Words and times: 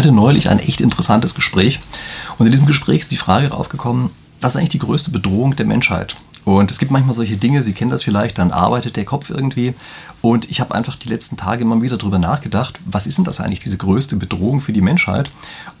hatte 0.00 0.12
neulich 0.12 0.48
ein 0.48 0.58
echt 0.58 0.80
interessantes 0.80 1.34
Gespräch 1.34 1.78
und 2.38 2.46
in 2.46 2.52
diesem 2.52 2.66
Gespräch 2.66 3.00
ist 3.00 3.10
die 3.10 3.18
Frage 3.18 3.52
aufgekommen, 3.52 4.10
was 4.40 4.54
ist 4.54 4.56
eigentlich 4.56 4.70
die 4.70 4.78
größte 4.78 5.10
Bedrohung 5.10 5.56
der 5.56 5.66
Menschheit? 5.66 6.16
Und 6.46 6.70
es 6.70 6.78
gibt 6.78 6.90
manchmal 6.90 7.14
solche 7.14 7.36
Dinge, 7.36 7.62
Sie 7.62 7.74
kennen 7.74 7.90
das 7.90 8.02
vielleicht, 8.02 8.38
dann 8.38 8.50
arbeitet 8.50 8.96
der 8.96 9.04
Kopf 9.04 9.28
irgendwie. 9.28 9.74
Und 10.22 10.50
ich 10.50 10.60
habe 10.60 10.74
einfach 10.74 10.96
die 10.96 11.10
letzten 11.10 11.36
Tage 11.36 11.62
immer 11.62 11.82
wieder 11.82 11.98
darüber 11.98 12.18
nachgedacht, 12.18 12.78
was 12.86 13.06
ist 13.06 13.18
denn 13.18 13.26
das 13.26 13.40
eigentlich, 13.40 13.60
diese 13.60 13.76
größte 13.76 14.16
Bedrohung 14.16 14.62
für 14.62 14.72
die 14.72 14.80
Menschheit? 14.80 15.30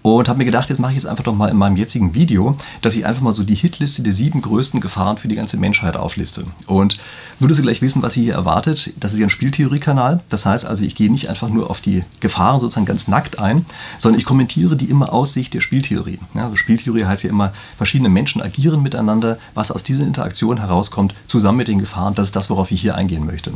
Und 0.02 0.28
habe 0.28 0.38
mir 0.38 0.44
gedacht, 0.44 0.68
jetzt 0.68 0.78
mache 0.78 0.92
ich 0.92 0.96
jetzt 0.96 1.06
einfach 1.06 1.24
doch 1.24 1.34
mal 1.34 1.48
in 1.48 1.56
meinem 1.56 1.76
jetzigen 1.76 2.14
Video, 2.14 2.56
dass 2.82 2.94
ich 2.94 3.06
einfach 3.06 3.22
mal 3.22 3.34
so 3.34 3.42
die 3.42 3.54
Hitliste 3.54 4.02
der 4.02 4.12
sieben 4.12 4.42
größten 4.42 4.82
Gefahren 4.82 5.16
für 5.16 5.28
die 5.28 5.36
ganze 5.36 5.56
Menschheit 5.56 5.96
aufliste. 5.96 6.46
Und 6.66 6.98
nur, 7.40 7.48
dass 7.48 7.56
Sie 7.56 7.62
gleich 7.62 7.82
wissen, 7.82 8.02
was 8.02 8.14
Sie 8.14 8.24
hier 8.24 8.34
erwartet, 8.34 8.92
das 9.00 9.12
ist 9.12 9.18
ja 9.18 9.26
ein 9.26 9.30
Spieltheoriekanal. 9.30 10.20
Das 10.28 10.46
heißt 10.46 10.66
also, 10.66 10.84
ich 10.84 10.94
gehe 10.94 11.10
nicht 11.10 11.28
einfach 11.28 11.48
nur 11.48 11.70
auf 11.70 11.80
die 11.80 12.04
Gefahren 12.20 12.60
sozusagen 12.60 12.86
ganz 12.86 13.08
nackt 13.08 13.38
ein, 13.38 13.64
sondern 13.98 14.20
ich 14.20 14.26
kommentiere 14.26 14.76
die 14.76 14.86
immer 14.86 15.12
aus 15.12 15.32
Sicht 15.32 15.54
der 15.54 15.60
Spieltheorie. 15.60 16.18
Ja, 16.34 16.44
also 16.44 16.56
Spieltheorie 16.56 17.04
heißt 17.04 17.22
ja 17.22 17.30
immer, 17.30 17.52
verschiedene 17.78 18.10
Menschen 18.10 18.42
agieren 18.42 18.82
miteinander, 18.82 19.38
was 19.54 19.72
aus 19.72 19.82
dieser 19.82 20.04
Interaktion 20.04 20.58
herauskommt, 20.58 21.14
zusammen 21.26 21.58
mit 21.58 21.68
den 21.68 21.78
Gefahren, 21.78 22.14
das 22.14 22.28
ist 22.28 22.36
das, 22.36 22.50
worauf 22.50 22.70
ich 22.70 22.80
hier 22.80 22.94
eingehen 22.94 23.24
möchte. 23.24 23.52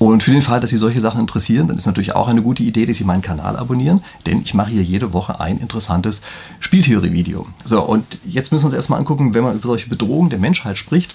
Und 0.00 0.22
für 0.22 0.32
den 0.32 0.42
Fall, 0.42 0.60
dass 0.60 0.70
Sie 0.70 0.78
solche 0.78 1.00
Sachen 1.00 1.20
interessieren, 1.20 1.68
dann 1.68 1.76
ist 1.76 1.86
natürlich 1.86 2.14
auch 2.16 2.26
eine 2.26 2.42
gute 2.42 2.62
Idee, 2.62 2.86
dass 2.86 2.96
Sie 2.96 3.04
meinen 3.04 3.22
Kanal 3.22 3.56
abonnieren, 3.56 4.02
denn 4.26 4.40
ich 4.42 4.54
mache 4.54 4.70
hier 4.70 4.82
jede 4.82 5.12
Woche 5.12 5.40
ein 5.40 5.58
interessantes 5.58 6.22
Spieltheorie-Video. 6.60 7.46
So, 7.66 7.82
und 7.82 8.18
jetzt 8.24 8.50
müssen 8.50 8.64
wir 8.64 8.68
uns 8.68 8.76
erstmal 8.76 8.98
angucken, 8.98 9.34
wenn 9.34 9.44
man 9.44 9.56
über 9.56 9.68
solche 9.68 9.88
Bedrohungen 9.88 10.30
der 10.30 10.38
Menschheit 10.38 10.78
spricht, 10.78 11.14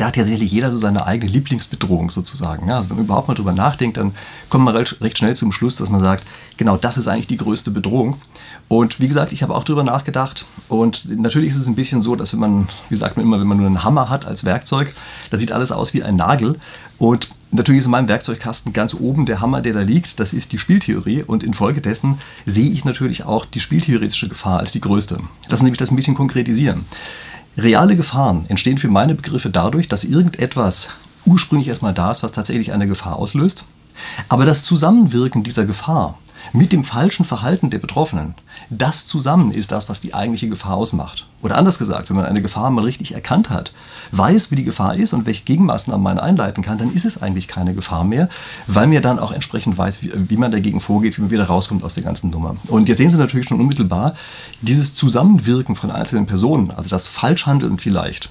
da 0.00 0.06
hat 0.06 0.16
ja 0.16 0.24
sicherlich 0.24 0.50
jeder 0.50 0.70
so 0.70 0.76
seine 0.76 1.06
eigene 1.06 1.30
Lieblingsbedrohung 1.30 2.10
sozusagen. 2.10 2.68
Ja, 2.68 2.76
also 2.76 2.90
wenn 2.90 2.96
man 2.96 3.04
überhaupt 3.06 3.28
mal 3.28 3.34
drüber 3.34 3.52
nachdenkt, 3.52 3.96
dann 3.96 4.14
kommt 4.48 4.64
man 4.64 4.76
recht 4.76 5.18
schnell 5.18 5.36
zum 5.36 5.52
Schluss, 5.52 5.76
dass 5.76 5.88
man 5.88 6.00
sagt, 6.00 6.24
genau 6.56 6.76
das 6.76 6.96
ist 6.96 7.06
eigentlich 7.06 7.28
die 7.28 7.36
größte 7.36 7.70
Bedrohung. 7.70 8.16
Und 8.68 8.98
wie 8.98 9.08
gesagt, 9.08 9.32
ich 9.32 9.42
habe 9.42 9.54
auch 9.54 9.64
drüber 9.64 9.84
nachgedacht. 9.84 10.46
Und 10.68 11.08
natürlich 11.08 11.50
ist 11.50 11.56
es 11.56 11.66
ein 11.66 11.74
bisschen 11.74 12.00
so, 12.00 12.16
dass 12.16 12.32
wenn 12.32 12.40
man, 12.40 12.68
wie 12.88 12.96
sagt 12.96 13.16
man 13.16 13.24
immer, 13.24 13.38
wenn 13.38 13.46
man 13.46 13.58
nur 13.58 13.66
einen 13.66 13.84
Hammer 13.84 14.08
hat 14.08 14.26
als 14.26 14.44
Werkzeug, 14.44 14.94
da 15.30 15.38
sieht 15.38 15.52
alles 15.52 15.70
aus 15.70 15.94
wie 15.94 16.02
ein 16.02 16.16
Nagel. 16.16 16.58
Und 16.98 17.30
natürlich 17.50 17.80
ist 17.80 17.84
in 17.84 17.92
meinem 17.92 18.08
Werkzeugkasten 18.08 18.72
ganz 18.72 18.94
oben 18.94 19.26
der 19.26 19.40
Hammer, 19.40 19.60
der 19.60 19.74
da 19.74 19.80
liegt, 19.80 20.18
das 20.18 20.32
ist 20.32 20.52
die 20.52 20.58
Spieltheorie. 20.58 21.22
Und 21.22 21.44
infolgedessen 21.44 22.18
sehe 22.46 22.70
ich 22.70 22.84
natürlich 22.84 23.24
auch 23.24 23.44
die 23.44 23.60
spieltheoretische 23.60 24.28
Gefahr 24.28 24.58
als 24.58 24.72
die 24.72 24.80
größte. 24.80 25.20
Lassen 25.48 25.64
Sie 25.66 25.70
mich 25.70 25.78
das 25.78 25.90
ein 25.90 25.96
bisschen 25.96 26.16
konkretisieren. 26.16 26.86
Reale 27.56 27.96
Gefahren 27.96 28.46
entstehen 28.48 28.78
für 28.78 28.88
meine 28.88 29.14
Begriffe 29.14 29.50
dadurch, 29.50 29.88
dass 29.88 30.04
irgendetwas 30.04 30.88
ursprünglich 31.24 31.68
erstmal 31.68 31.94
da 31.94 32.10
ist, 32.10 32.22
was 32.22 32.32
tatsächlich 32.32 32.72
eine 32.72 32.86
Gefahr 32.88 33.16
auslöst. 33.16 33.66
Aber 34.28 34.44
das 34.44 34.64
Zusammenwirken 34.64 35.44
dieser 35.44 35.64
Gefahr 35.64 36.18
mit 36.52 36.72
dem 36.72 36.84
falschen 36.84 37.24
Verhalten 37.24 37.70
der 37.70 37.78
Betroffenen, 37.78 38.34
das 38.70 39.06
zusammen 39.06 39.50
ist 39.50 39.72
das, 39.72 39.88
was 39.88 40.00
die 40.00 40.14
eigentliche 40.14 40.48
Gefahr 40.48 40.74
ausmacht. 40.74 41.26
Oder 41.42 41.56
anders 41.56 41.78
gesagt, 41.78 42.08
wenn 42.08 42.16
man 42.16 42.26
eine 42.26 42.42
Gefahr 42.42 42.70
mal 42.70 42.84
richtig 42.84 43.12
erkannt 43.12 43.50
hat, 43.50 43.72
weiß, 44.12 44.50
wie 44.50 44.56
die 44.56 44.64
Gefahr 44.64 44.96
ist 44.96 45.12
und 45.12 45.26
welche 45.26 45.44
Gegenmaßnahmen 45.44 46.02
man 46.02 46.18
einleiten 46.18 46.62
kann, 46.62 46.78
dann 46.78 46.92
ist 46.92 47.04
es 47.04 47.20
eigentlich 47.20 47.48
keine 47.48 47.74
Gefahr 47.74 48.04
mehr, 48.04 48.28
weil 48.66 48.86
mir 48.86 49.00
dann 49.00 49.18
auch 49.18 49.32
entsprechend 49.32 49.76
weiß, 49.76 50.02
wie, 50.02 50.12
wie 50.14 50.36
man 50.36 50.52
dagegen 50.52 50.80
vorgeht, 50.80 51.18
wie 51.18 51.22
man 51.22 51.30
wieder 51.30 51.44
rauskommt 51.44 51.84
aus 51.84 51.94
der 51.94 52.04
ganzen 52.04 52.30
Nummer. 52.30 52.56
Und 52.68 52.88
jetzt 52.88 52.98
sehen 52.98 53.10
Sie 53.10 53.18
natürlich 53.18 53.48
schon 53.48 53.60
unmittelbar 53.60 54.14
dieses 54.62 54.94
Zusammenwirken 54.94 55.76
von 55.76 55.90
einzelnen 55.90 56.26
Personen, 56.26 56.70
also 56.70 56.88
das 56.88 57.06
Falschhandeln 57.06 57.78
vielleicht, 57.78 58.30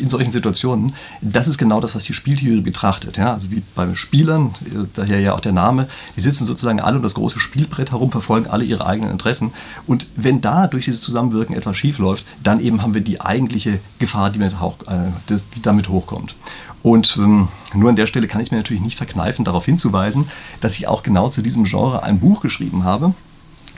in 0.00 0.08
solchen 0.08 0.32
Situationen, 0.32 0.94
das 1.20 1.48
ist 1.48 1.58
genau 1.58 1.80
das, 1.80 1.94
was 1.94 2.04
die 2.04 2.14
Spieltheorie 2.14 2.60
betrachtet. 2.60 3.16
Ja? 3.16 3.34
Also 3.34 3.50
wie 3.50 3.62
bei 3.74 3.94
Spielern, 3.94 4.54
äh, 4.64 4.86
daher 4.94 5.20
ja 5.20 5.34
auch 5.34 5.40
der 5.40 5.52
Name, 5.52 5.88
die 6.16 6.20
sitzen 6.20 6.46
sozusagen 6.46 6.80
alle 6.80 6.96
um 6.96 7.02
das 7.02 7.14
große 7.14 7.40
Spielbrett 7.40 7.90
herum, 7.90 8.10
verfolgen 8.10 8.48
alle 8.48 8.64
ihre 8.64 8.86
eigenen 8.86 9.10
Interessen. 9.10 9.52
Und 9.86 10.08
wenn 10.16 10.40
da 10.40 10.66
durch 10.66 10.86
dieses 10.86 11.00
Zusammenwirken 11.00 11.54
etwas 11.54 11.76
schief 11.76 11.98
läuft, 11.98 12.24
dann 12.42 12.60
eben 12.60 12.82
haben 12.82 12.94
wir 12.94 13.02
die 13.02 13.20
eigentliche 13.20 13.80
Gefahr, 13.98 14.30
die, 14.30 14.38
mit 14.38 14.60
hoch, 14.60 14.76
äh, 14.86 15.10
die 15.28 15.62
damit 15.62 15.88
hochkommt. 15.88 16.34
Und 16.82 17.16
ähm, 17.18 17.48
nur 17.74 17.90
an 17.90 17.96
der 17.96 18.06
Stelle 18.06 18.28
kann 18.28 18.40
ich 18.40 18.50
mir 18.50 18.56
natürlich 18.56 18.82
nicht 18.82 18.96
verkneifen, 18.96 19.44
darauf 19.44 19.64
hinzuweisen, 19.64 20.28
dass 20.60 20.76
ich 20.76 20.86
auch 20.86 21.02
genau 21.02 21.28
zu 21.28 21.42
diesem 21.42 21.64
Genre 21.64 22.02
ein 22.02 22.20
Buch 22.20 22.40
geschrieben 22.40 22.84
habe 22.84 23.14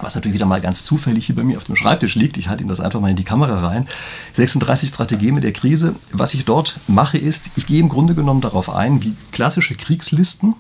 was 0.03 0.15
natürlich 0.15 0.35
wieder 0.35 0.47
mal 0.47 0.61
ganz 0.61 0.85
zufällig 0.85 1.27
hier 1.27 1.37
bei 1.37 1.45
mir 1.45 1.57
auf 1.57 1.65
dem 1.65 1.77
Schreibtisch 1.77 2.15
liegt. 2.15 2.37
Ich 2.37 2.49
halte 2.49 2.63
Ihnen 2.63 2.69
das 2.69 2.81
einfach 2.81 3.01
mal 3.01 3.11
in 3.11 3.17
die 3.17 3.25
Kamera 3.25 3.67
rein. 3.67 3.87
36 4.35 4.89
Strategien 4.89 5.35
mit 5.35 5.45
der 5.45 5.53
Krise. 5.53 5.95
Was 6.13 6.35
ich 6.35 6.45
dort 6.45 6.79
mache, 6.87 7.19
ist, 7.19 7.51
ich 7.57 7.67
gehe 7.67 7.81
im 7.81 7.89
Grunde 7.89 8.15
genommen 8.15 8.41
darauf 8.41 8.71
ein, 8.71 9.03
wie 9.03 9.15
klassische 9.33 9.75
Kriegslisten 9.75 10.55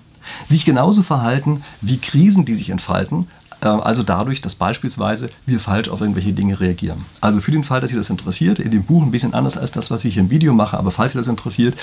sich 0.47 0.65
genauso 0.65 1.03
verhalten 1.03 1.63
wie 1.81 1.99
Krisen, 1.99 2.45
die 2.45 2.55
sich 2.55 2.71
entfalten. 2.71 3.27
Äh, 3.61 3.69
also 3.69 4.03
dadurch, 4.03 4.41
dass 4.41 4.55
beispielsweise 4.55 5.31
wir 5.47 5.61
falsch 5.61 5.89
auf 5.89 6.01
irgendwelche 6.01 6.33
Dinge 6.33 6.61
reagieren. 6.61 7.05
Also 7.21 7.41
für 7.41 7.51
den 7.51 7.65
Fall, 7.65 7.81
dass 7.81 7.91
Sie 7.91 7.97
das 7.97 8.11
interessiert, 8.11 8.59
in 8.59 8.71
dem 8.71 8.85
Buch 8.85 9.03
ein 9.03 9.11
bisschen 9.11 9.35
anders 9.35 9.57
als 9.57 9.73
das, 9.73 9.91
was 9.91 10.05
ich 10.05 10.15
hier 10.15 10.23
im 10.23 10.31
Video 10.31 10.53
mache, 10.53 10.79
aber 10.79 10.91
falls 10.91 11.13
Sie 11.13 11.19
das 11.19 11.29
interessiert, 11.29 11.75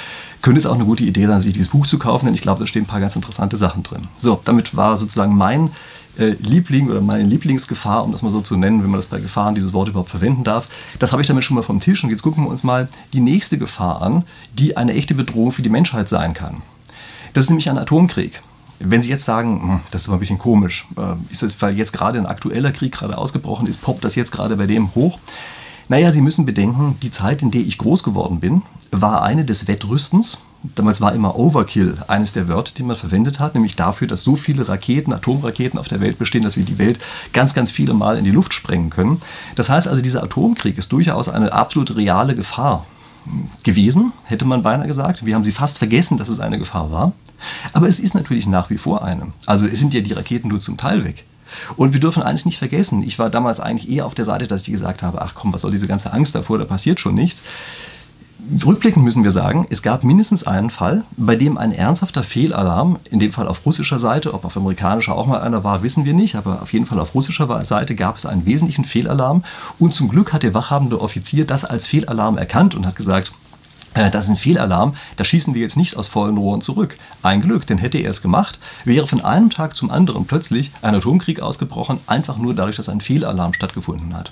könnte 0.42 0.60
es 0.60 0.66
auch 0.66 0.76
eine 0.76 0.86
gute 0.86 1.04
Idee 1.04 1.28
sein, 1.28 1.42
sich 1.42 1.54
dieses 1.54 1.70
Buch 1.70 1.88
zu 1.88 2.00
kaufen, 2.00 2.26
denn 2.26 2.36
ich 2.36 2.42
glaube, 2.42 2.62
da 2.62 2.68
stehen 2.68 2.84
ein 2.84 2.88
paar 2.88 3.00
ganz 3.00 3.16
interessante 3.16 3.58
Sachen 3.58 3.84
drin. 3.84 4.08
So, 4.22 4.42
damit 4.46 4.76
war 4.76 4.98
sozusagen 4.98 5.36
mein 5.36 5.72
äh, 6.18 6.36
Liebling 6.40 6.90
oder 6.90 7.02
meine 7.02 7.24
Lieblingsgefahr, 7.24 8.04
um 8.04 8.12
das 8.12 8.22
mal 8.22 8.32
so 8.32 8.42
zu 8.42 8.58
nennen, 8.58 8.84
wenn 8.84 8.90
man 8.90 9.00
das 9.00 9.08
bei 9.08 9.20
Gefahren 9.20 9.56
dieses 9.56 9.74
Wort 9.74 9.90
überhaupt 9.90 10.10
verwenden 10.10 10.44
darf. 10.44 10.68
Das 11.00 11.12
habe 11.12 11.22
ich 11.22 11.28
damit 11.28 11.44
schon 11.44 11.56
mal 11.56 11.64
vom 11.64 11.80
Tisch 11.80 12.04
und 12.04 12.10
jetzt 12.10 12.24
gucken 12.24 12.44
wir 12.44 12.50
uns 12.50 12.64
mal 12.64 12.88
die 13.14 13.20
nächste 13.20 13.58
Gefahr 13.58 14.02
an, 14.02 14.24
die 14.58 14.78
eine 14.78 14.94
echte 14.94 15.14
Bedrohung 15.14 15.52
für 15.52 15.62
die 15.62 15.70
Menschheit 15.70 16.10
sein 16.10 16.34
kann. 16.34 16.62
Das 17.34 17.46
ist 17.46 17.50
nämlich 17.50 17.70
ein 17.70 17.78
Atomkrieg. 17.78 18.42
Wenn 18.80 19.02
Sie 19.02 19.10
jetzt 19.10 19.26
sagen, 19.26 19.62
hm, 19.62 19.80
das 19.92 20.04
ist 20.04 20.08
aber 20.08 20.18
ein 20.18 20.20
bisschen 20.20 20.40
komisch, 20.40 20.88
äh, 20.98 21.16
ist 21.32 21.44
das, 21.44 21.60
weil 21.62 21.78
jetzt 21.78 21.94
gerade 21.94 22.20
ein 22.20 22.26
aktueller 22.26 22.72
Krieg 22.72 22.94
gerade 22.94 23.18
ausgebrochen 23.18 23.68
ist, 23.68 23.82
poppt 23.82 24.04
das 24.04 24.16
jetzt 24.16 24.32
gerade 24.32 24.56
bei 24.56 24.68
dem 24.68 24.94
hoch? 24.96 25.20
Naja, 25.90 26.12
Sie 26.12 26.22
müssen 26.22 26.46
bedenken, 26.46 26.98
die 27.02 27.12
Zeit, 27.12 27.42
in 27.42 27.52
der 27.52 27.62
ich 27.62 27.78
groß 27.78 28.04
geworden 28.04 28.40
bin, 28.40 28.62
war 28.92 29.24
eine 29.24 29.46
des 29.46 29.68
Wettrüstens 29.68 30.42
Damals 30.76 31.02
war 31.02 31.14
immer 31.14 31.36
Overkill 31.36 31.98
eines 32.08 32.34
der 32.34 32.48
Wörter, 32.48 32.74
die 32.76 32.84
man 32.84 32.96
verwendet 32.96 33.40
hat, 33.40 33.54
nämlich 33.54 33.76
dafür, 33.76 34.08
dass 34.08 34.24
so 34.24 34.36
viele 34.36 34.68
Raketen, 34.68 35.14
Atomraketen 35.14 35.80
auf 35.80 35.88
der 35.88 36.02
Welt 36.02 36.18
bestehen, 36.18 36.44
dass 36.44 36.58
wir 36.58 36.66
die 36.66 36.80
Welt 36.80 37.00
ganz, 37.32 37.54
ganz 37.54 37.70
viele 37.70 37.94
Mal 37.94 38.18
in 38.18 38.24
die 38.24 38.32
Luft 38.32 38.54
sprengen 38.54 38.90
können. 38.90 39.22
Das 39.56 39.70
heißt 39.70 39.88
also, 39.88 40.02
dieser 40.02 40.24
Atomkrieg 40.24 40.78
ist 40.78 40.92
durchaus 40.92 41.30
eine 41.30 41.54
absolut 41.54 41.96
reale 41.96 42.36
Gefahr 42.36 42.86
gewesen, 43.64 44.14
hätte 44.24 44.46
man 44.46 44.64
beinahe 44.64 44.88
gesagt. 44.88 45.26
Wir 45.26 45.36
haben 45.36 45.46
sie 45.46 45.52
fast 45.52 45.78
vergessen, 45.78 46.18
dass 46.18 46.30
es 46.30 46.40
eine 46.40 46.60
Gefahr 46.60 46.92
war. 46.92 47.14
Aber 47.74 47.88
es 47.88 48.00
ist 48.00 48.16
natürlich 48.16 48.48
nach 48.48 48.70
wie 48.70 48.78
vor 48.78 49.04
eine. 49.04 49.28
Also 49.46 49.68
es 49.68 49.80
sind 49.80 49.94
ja 49.94 50.02
die 50.02 50.14
Raketen 50.14 50.48
nur 50.48 50.60
zum 50.60 50.78
Teil 50.78 51.04
weg. 51.04 51.26
Und 51.76 51.94
wir 51.94 52.00
dürfen 52.00 52.24
eines 52.24 52.46
nicht 52.46 52.58
vergessen. 52.58 53.04
Ich 53.04 53.20
war 53.20 53.30
damals 53.30 53.60
eigentlich 53.60 53.90
eher 53.90 54.06
auf 54.06 54.16
der 54.16 54.26
Seite, 54.26 54.48
dass 54.48 54.64
ich 54.64 54.72
gesagt 54.72 55.04
habe, 55.04 55.22
ach 55.22 55.34
komm, 55.34 55.54
was 55.54 55.62
soll 55.62 55.72
diese 55.72 55.88
ganze 55.88 56.12
Angst 56.12 56.36
davor, 56.36 56.58
da 56.58 56.66
passiert 56.66 57.00
schon 57.00 57.16
nichts. 57.16 57.42
Rückblickend 58.66 59.04
müssen 59.04 59.26
wir 59.26 59.32
sagen, 59.32 59.68
es 59.70 59.82
gab 59.82 60.06
mindestens 60.06 60.48
einen 60.48 60.70
Fall, 60.70 61.04
bei 61.18 61.36
dem 61.36 61.58
ein 61.58 61.74
ernsthafter 61.74 62.24
Fehlalarm, 62.24 62.98
in 63.12 63.20
dem 63.20 63.34
Fall 63.34 63.48
auf 63.48 63.66
russischer 63.66 64.00
Seite, 64.00 64.34
ob 64.34 64.46
auf 64.46 64.56
amerikanischer 64.56 65.16
auch 65.16 65.26
mal 65.26 65.42
einer 65.42 65.66
war, 65.66 65.84
wissen 65.84 66.06
wir 66.06 66.14
nicht, 66.14 66.36
aber 66.36 66.62
auf 66.62 66.72
jeden 66.72 66.86
Fall 66.86 67.00
auf 67.00 67.14
russischer 67.14 67.66
Seite 67.66 67.96
gab 67.96 68.16
es 68.18 68.26
einen 68.26 68.46
wesentlichen 68.46 68.86
Fehlalarm. 68.86 69.44
Und 69.80 69.96
zum 69.96 70.08
Glück 70.08 70.32
hat 70.32 70.44
der 70.44 70.54
wachhabende 70.54 71.02
Offizier 71.02 71.46
das 71.46 71.66
als 71.66 71.88
Fehlalarm 71.88 72.38
erkannt 72.38 72.74
und 72.74 72.86
hat 72.88 72.96
gesagt, 72.96 73.34
das 74.12 74.26
ist 74.26 74.30
ein 74.30 74.38
Fehlalarm, 74.38 74.96
da 75.16 75.26
schießen 75.26 75.54
wir 75.54 75.62
jetzt 75.62 75.78
nicht 75.78 75.98
aus 75.98 76.08
vollen 76.08 76.38
Rohren 76.38 76.62
zurück. 76.62 76.98
Ein 77.24 77.42
Glück, 77.42 77.66
denn 77.68 77.78
hätte 77.78 77.98
er 77.98 78.12
es 78.12 78.22
gemacht, 78.22 78.60
wäre 78.86 79.08
von 79.08 79.22
einem 79.22 79.50
Tag 79.50 79.76
zum 79.76 79.92
anderen 79.92 80.26
plötzlich 80.26 80.72
ein 80.82 80.96
Atomkrieg 80.96 81.40
ausgebrochen, 81.40 82.00
einfach 82.08 82.38
nur 82.38 82.54
dadurch, 82.54 82.76
dass 82.76 82.90
ein 82.90 83.02
Fehlalarm 83.02 83.54
stattgefunden 83.54 84.16
hat. 84.16 84.32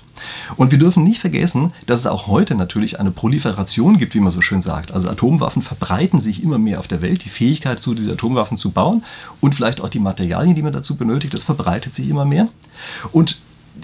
Und 0.55 0.71
wir 0.71 0.79
dürfen 0.79 1.03
nicht 1.03 1.19
vergessen, 1.19 1.73
dass 1.85 2.01
es 2.01 2.07
auch 2.07 2.27
heute 2.27 2.55
natürlich 2.55 2.99
eine 2.99 3.11
Proliferation 3.11 3.97
gibt, 3.97 4.15
wie 4.15 4.19
man 4.19 4.31
so 4.31 4.41
schön 4.41 4.61
sagt. 4.61 4.91
Also 4.91 5.09
Atomwaffen 5.09 5.61
verbreiten 5.61 6.21
sich 6.21 6.43
immer 6.43 6.57
mehr 6.57 6.79
auf 6.79 6.87
der 6.87 7.01
Welt. 7.01 7.25
Die 7.25 7.29
Fähigkeit, 7.29 7.79
zu 7.81 7.93
diese 7.93 8.13
Atomwaffen 8.13 8.57
zu 8.57 8.71
bauen 8.71 9.03
und 9.41 9.55
vielleicht 9.55 9.81
auch 9.81 9.89
die 9.89 9.99
Materialien, 9.99 10.55
die 10.55 10.61
man 10.61 10.73
dazu 10.73 10.95
benötigt, 10.95 11.33
das 11.33 11.43
verbreitet 11.43 11.93
sich 11.95 12.09
immer 12.09 12.25
mehr. 12.25 12.47
Und 13.11 13.39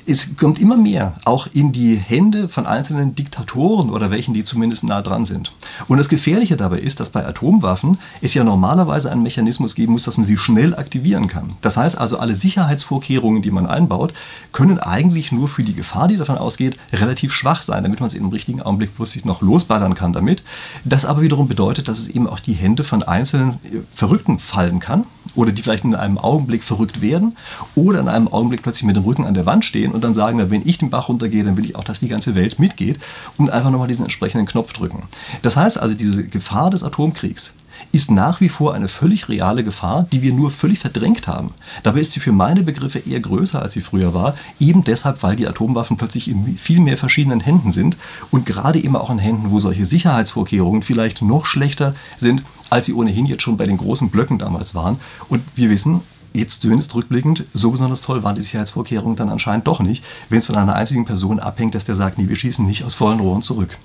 es 0.06 0.36
kommt 0.38 0.60
immer 0.60 0.78
mehr 0.78 1.14
auch 1.26 1.48
in 1.54 1.72
die 1.72 1.96
Hände 1.96 2.50
von 2.50 2.66
einzelnen 2.66 3.16
Diktatoren 3.16 3.90
oder 3.90 4.12
welchen, 4.12 4.34
die 4.34 4.44
zumindest 4.44 4.84
nah 4.84 5.02
dran 5.02 5.26
sind. 5.26 5.52
Und 5.88 5.98
das 5.98 6.10
Gefährliche 6.10 6.58
dabei 6.58 6.80
ist, 6.80 7.00
dass 7.00 7.10
bei 7.10 7.26
Atomwaffen 7.26 8.00
es 8.22 8.34
ja 8.34 8.44
normalerweise 8.44 9.12
einen 9.12 9.24
Mechanismus 9.24 9.76
geben 9.76 9.94
muss, 9.94 10.04
dass 10.04 10.18
man 10.18 10.26
sie 10.26 10.38
schnell 10.38 10.76
aktivieren 10.76 11.28
kann. 11.28 11.54
Das 11.62 11.78
heißt 11.78 11.98
also, 11.98 12.18
alle 12.18 12.36
Sicherheitsvorkehrungen, 12.36 13.42
die 13.42 13.52
man 13.52 13.68
einbaut, 13.68 14.14
können 14.52 14.80
eigentlich 14.80 15.32
nur 15.32 15.48
für 15.48 15.64
die 15.64 15.76
Gefahr, 15.76 16.08
die 16.08 16.18
davon 16.18 16.38
ausgeht, 16.38 16.78
relativ 16.92 17.34
schwach 17.34 17.62
sein, 17.62 17.84
damit 17.84 18.00
man 18.00 18.08
es 18.08 18.16
im 18.16 18.30
richtigen 18.30 18.62
Augenblick 18.62 18.96
plötzlich 18.96 19.26
noch 19.26 19.42
losballern 19.42 19.96
kann 19.96 20.14
damit. 20.14 20.44
Das 20.84 21.06
aber 21.06 21.22
wiederum 21.22 21.48
bedeutet, 21.48 21.88
dass 21.88 22.00
es 22.00 22.10
eben 22.10 22.28
auch 22.28 22.40
die 22.40 22.54
Hände 22.54 22.84
von 22.84 23.04
einzelnen 23.04 23.60
Verrückten 23.94 24.40
fallen 24.40 24.80
kann 24.80 25.06
oder 25.36 25.52
die 25.52 25.62
vielleicht 25.62 25.84
in 25.84 25.96
einem 25.96 26.18
Augenblick 26.18 26.64
verrückt 26.64 27.02
werden 27.02 27.38
oder 27.76 28.00
in 28.00 28.08
einem 28.08 28.28
Augenblick 28.28 28.64
plötzlich 28.64 28.84
mit 28.84 28.96
dem 28.96 29.04
Rücken 29.04 29.26
an 29.26 29.34
der 29.34 29.46
Wand 29.46 29.66
stehen 29.66 29.92
und 29.92 30.04
dann 30.04 30.14
sagen, 30.14 30.50
wenn 30.50 30.68
ich 30.68 30.78
den 30.78 30.90
Bach 30.90 31.10
runtergehe, 31.10 31.44
dann 31.44 31.58
will 31.58 31.66
ich 31.66 31.76
auch, 31.76 31.84
dass 31.84 32.00
die 32.00 32.08
ganze 32.08 32.36
Welt 32.36 32.60
mitgeht 32.60 33.00
und 33.38 33.50
einfach 33.50 33.72
nochmal 33.72 33.88
diesen 33.88 34.04
entsprechenden 34.04 34.46
Knopf 34.46 34.74
drücken. 34.74 35.04
Das 35.42 35.56
heißt 35.56 35.80
also, 35.80 35.96
diese 35.96 36.24
Gefahr 36.24 36.70
des 36.72 36.84
Atomkriegs, 36.84 37.54
ist 37.92 38.12
nach 38.12 38.42
wie 38.42 38.50
vor 38.50 38.74
eine 38.74 38.88
völlig 38.88 39.30
reale 39.30 39.64
Gefahr, 39.64 40.08
die 40.12 40.22
wir 40.22 40.34
nur 40.34 40.52
völlig 40.52 40.80
verdrängt 40.80 41.28
haben. 41.28 41.54
Dabei 41.84 42.00
ist 42.00 42.12
sie 42.12 42.20
für 42.20 42.32
meine 42.32 42.64
Begriffe 42.64 43.00
eher 43.00 43.20
größer, 43.20 43.62
als 43.62 43.74
sie 43.74 43.82
früher 43.82 44.14
war, 44.14 44.36
eben 44.60 44.84
deshalb, 44.84 45.24
weil 45.24 45.36
die 45.36 45.48
Atomwaffen 45.48 45.98
plötzlich 45.98 46.30
in 46.30 46.58
viel 46.58 46.80
mehr 46.80 46.98
verschiedenen 46.98 47.40
Händen 47.40 47.72
sind 47.72 47.98
und 48.32 48.46
gerade 48.46 48.80
eben 48.80 48.96
auch 48.96 49.10
in 49.10 49.20
Händen, 49.20 49.52
wo 49.52 49.60
solche 49.60 49.86
Sicherheitsvorkehrungen 49.86 50.84
vielleicht 50.84 51.22
noch 51.22 51.46
schlechter 51.46 51.96
sind, 52.18 52.44
als 52.70 52.86
sie 52.86 52.94
ohnehin 52.94 53.26
jetzt 53.26 53.44
schon 53.44 53.58
bei 53.58 53.66
den 53.66 53.78
großen 53.78 54.10
Blöcken 54.10 54.38
damals 54.38 54.76
waren. 54.76 55.00
Und 55.30 55.42
wir 55.56 55.70
wissen, 55.70 56.02
jetzt 56.34 56.62
zumindest 56.62 56.96
rückblickend, 56.96 57.46
so 57.54 57.72
besonders 57.72 58.02
toll 58.02 58.24
waren 58.24 58.36
die 58.36 58.42
Sicherheitsvorkehrungen 58.42 59.16
dann 59.16 59.30
anscheinend 59.30 59.68
doch 59.68 59.80
nicht, 59.80 60.04
wenn 60.30 60.40
es 60.40 60.46
von 60.46 60.56
einer 60.56 60.76
einzigen 60.76 61.06
Person 61.06 61.40
abhängt, 61.40 61.76
dass 61.76 61.86
der 61.86 61.96
sagt, 61.96 62.18
nee, 62.18 62.30
wir 62.30 62.36
schießen 62.36 62.66
nicht 62.66 62.84
aus 62.84 62.94
vollen 62.94 63.20
Rohren 63.20 63.42
zurück. 63.42 63.78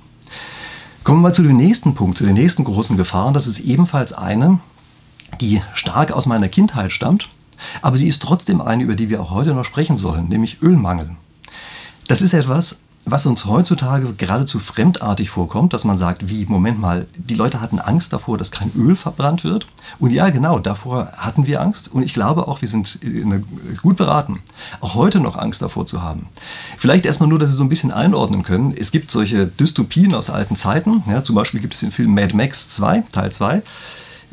Kommen 1.07 1.23
wir 1.23 1.33
zu 1.33 1.45
dem 1.45 1.57
nächsten 1.57 1.95
Punkt, 1.95 2.19
zu 2.19 2.25
den 2.25 2.35
nächsten 2.35 2.65
großen 2.65 2.97
Gefahren. 2.97 3.33
Das 3.33 3.47
ist 3.47 3.61
ebenfalls 3.61 4.13
eine, 4.13 4.59
die 5.41 5.63
stark 5.73 6.11
aus 6.11 6.27
meiner 6.27 6.49
Kindheit 6.49 6.91
stammt, 6.91 7.29
aber 7.81 7.97
sie 7.97 8.09
ist 8.09 8.21
trotzdem 8.23 8.61
eine, 8.61 8.83
über 8.83 8.97
die 8.97 9.09
wir 9.09 9.23
auch 9.23 9.31
heute 9.31 9.55
noch 9.55 9.65
sprechen 9.65 9.99
sollen, 9.99 10.29
nämlich 10.29 10.63
Ölmangel. 10.63 11.11
Das 12.09 12.23
ist 12.23 12.35
etwas, 12.35 12.81
was 13.09 13.25
uns 13.25 13.45
heutzutage 13.45 14.13
geradezu 14.15 14.59
fremdartig 14.59 15.31
vorkommt, 15.31 15.73
dass 15.73 15.85
man 15.85 15.97
sagt, 15.97 16.29
wie, 16.29 16.45
Moment 16.45 16.81
mal, 16.81 17.07
die 17.17 17.37
Leute 17.37 17.61
hatten 17.61 17.79
Angst 17.79 18.13
davor, 18.13 18.37
dass 18.37 18.51
kein 18.51 18.73
Öl 18.77 18.97
verbrannt 18.97 19.45
wird. 19.45 19.69
Und 20.01 20.11
ja, 20.11 20.29
genau, 20.31 20.59
davor 20.59 21.13
hatten 21.17 21.47
wir 21.47 21.61
Angst. 21.61 21.93
Und 21.93 22.03
ich 22.03 22.15
glaube 22.15 22.49
auch, 22.49 22.63
wir 22.63 22.69
sind 22.69 22.99
gut 23.81 23.97
beraten, 23.97 24.41
auch 24.81 24.97
heute 24.97 25.21
noch 25.21 25.37
Angst 25.37 25.63
davor 25.63 25.87
zu 25.87 26.03
haben. 26.03 26.27
Vielleicht 26.79 27.07
erstmal 27.07 27.29
nur, 27.29 27.39
dass 27.39 27.51
Sie 27.51 27.57
so 27.57 27.63
ein 27.63 27.69
bisschen 27.69 27.93
einordnen 27.93 28.43
können. 28.43 28.77
Es 28.77 28.91
gibt 28.91 29.13
solche 29.13 29.47
Dystopien 29.47 30.13
aus 30.13 30.29
alten 30.29 30.57
Zeiten. 30.57 31.05
Ja, 31.09 31.23
zum 31.23 31.37
Beispiel 31.37 31.61
gibt 31.61 31.75
es 31.75 31.81
den 31.81 31.93
Film 31.93 32.13
Mad 32.13 32.35
Max 32.35 32.71
2, 32.71 33.05
Teil 33.13 33.31
2 33.31 33.63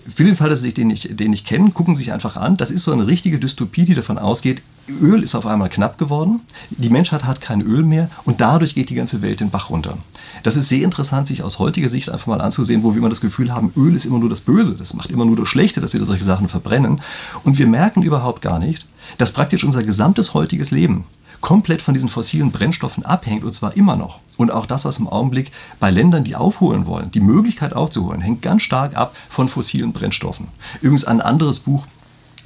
für 0.08 0.24
den 0.24 0.36
Fall, 0.36 0.50
dass 0.50 0.62
Sie 0.62 0.74
den 0.74 0.88
nicht, 0.88 1.20
den 1.20 1.32
nicht 1.32 1.46
kennen, 1.46 1.74
gucken 1.74 1.96
Sie 1.96 2.04
sich 2.04 2.14
einfach 2.14 2.36
an. 2.36 2.58
Das 2.58 2.72
ist 2.72 2.84
so 2.84 2.92
eine 2.92 3.08
richtige 3.08 3.40
Dystopie, 3.40 3.86
die 3.86 3.96
davon 3.96 4.18
ausgeht, 4.18 4.62
Öl 4.90 5.24
ist 5.24 5.34
auf 5.34 5.46
einmal 5.46 5.70
knapp 5.70 5.98
geworden, 5.98 6.42
die 6.70 6.90
Menschheit 6.90 7.24
hat 7.24 7.40
kein 7.40 7.62
Öl 7.62 7.84
mehr 7.84 8.10
und 8.26 8.42
dadurch 8.42 8.76
geht 8.76 8.90
die 8.90 8.96
ganze 8.96 9.22
Welt 9.22 9.40
den 9.40 9.50
Bach 9.50 9.70
runter. 9.70 9.98
Das 10.44 10.58
ist 10.58 10.68
sehr 10.68 10.84
interessant, 10.84 11.28
sich 11.28 11.42
aus 11.42 11.58
heutiger 11.58 11.88
Sicht 11.88 12.10
einfach 12.10 12.28
mal 12.28 12.42
anzusehen, 12.42 12.84
wo 12.84 12.92
wir 12.92 12.98
immer 12.98 13.10
das 13.10 13.22
Gefühl 13.22 13.54
haben, 13.54 13.72
Öl 13.78 13.96
ist 13.96 14.06
immer 14.06 14.20
nur 14.20 14.30
das 14.30 14.42
Böse, 14.42 14.76
das 14.76 14.94
macht 14.94 15.10
immer 15.10 15.26
nur 15.26 15.38
das 15.38 15.48
Schlechte, 15.48 15.80
dass 15.80 15.94
wir 15.94 16.04
solche 16.04 16.26
Sachen 16.26 16.50
verbrennen. 16.50 17.02
Und 17.46 17.60
wir 17.60 17.68
merken 17.68 18.04
überhaupt 18.04 18.42
gar 18.42 18.60
nicht, 18.60 18.86
dass 19.18 19.32
praktisch 19.32 19.64
unser 19.64 19.84
gesamtes 19.84 20.34
heutiges 20.34 20.72
Leben 20.72 21.06
komplett 21.44 21.82
von 21.82 21.94
diesen 21.94 22.10
fossilen 22.10 22.52
Brennstoffen 22.52 23.06
abhängt 23.06 23.44
und 23.44 23.54
zwar 23.54 23.76
immer 23.76 23.98
noch. 23.98 24.20
Und 24.38 24.50
auch 24.50 24.66
das, 24.66 24.86
was 24.86 24.98
im 24.98 25.10
Augenblick 25.10 25.52
bei 25.80 25.92
Ländern, 25.92 26.24
die 26.24 26.36
aufholen 26.36 26.88
wollen, 26.88 27.12
die 27.12 27.20
Möglichkeit 27.20 27.74
aufzuholen, 27.74 28.22
hängt 28.22 28.42
ganz 28.42 28.64
stark 28.64 28.96
ab 28.96 29.16
von 29.30 29.50
fossilen 29.50 29.92
Brennstoffen. 29.92 30.48
Übrigens 30.82 31.04
ein 31.04 31.22
anderes 31.22 31.60
Buch, 31.60 31.86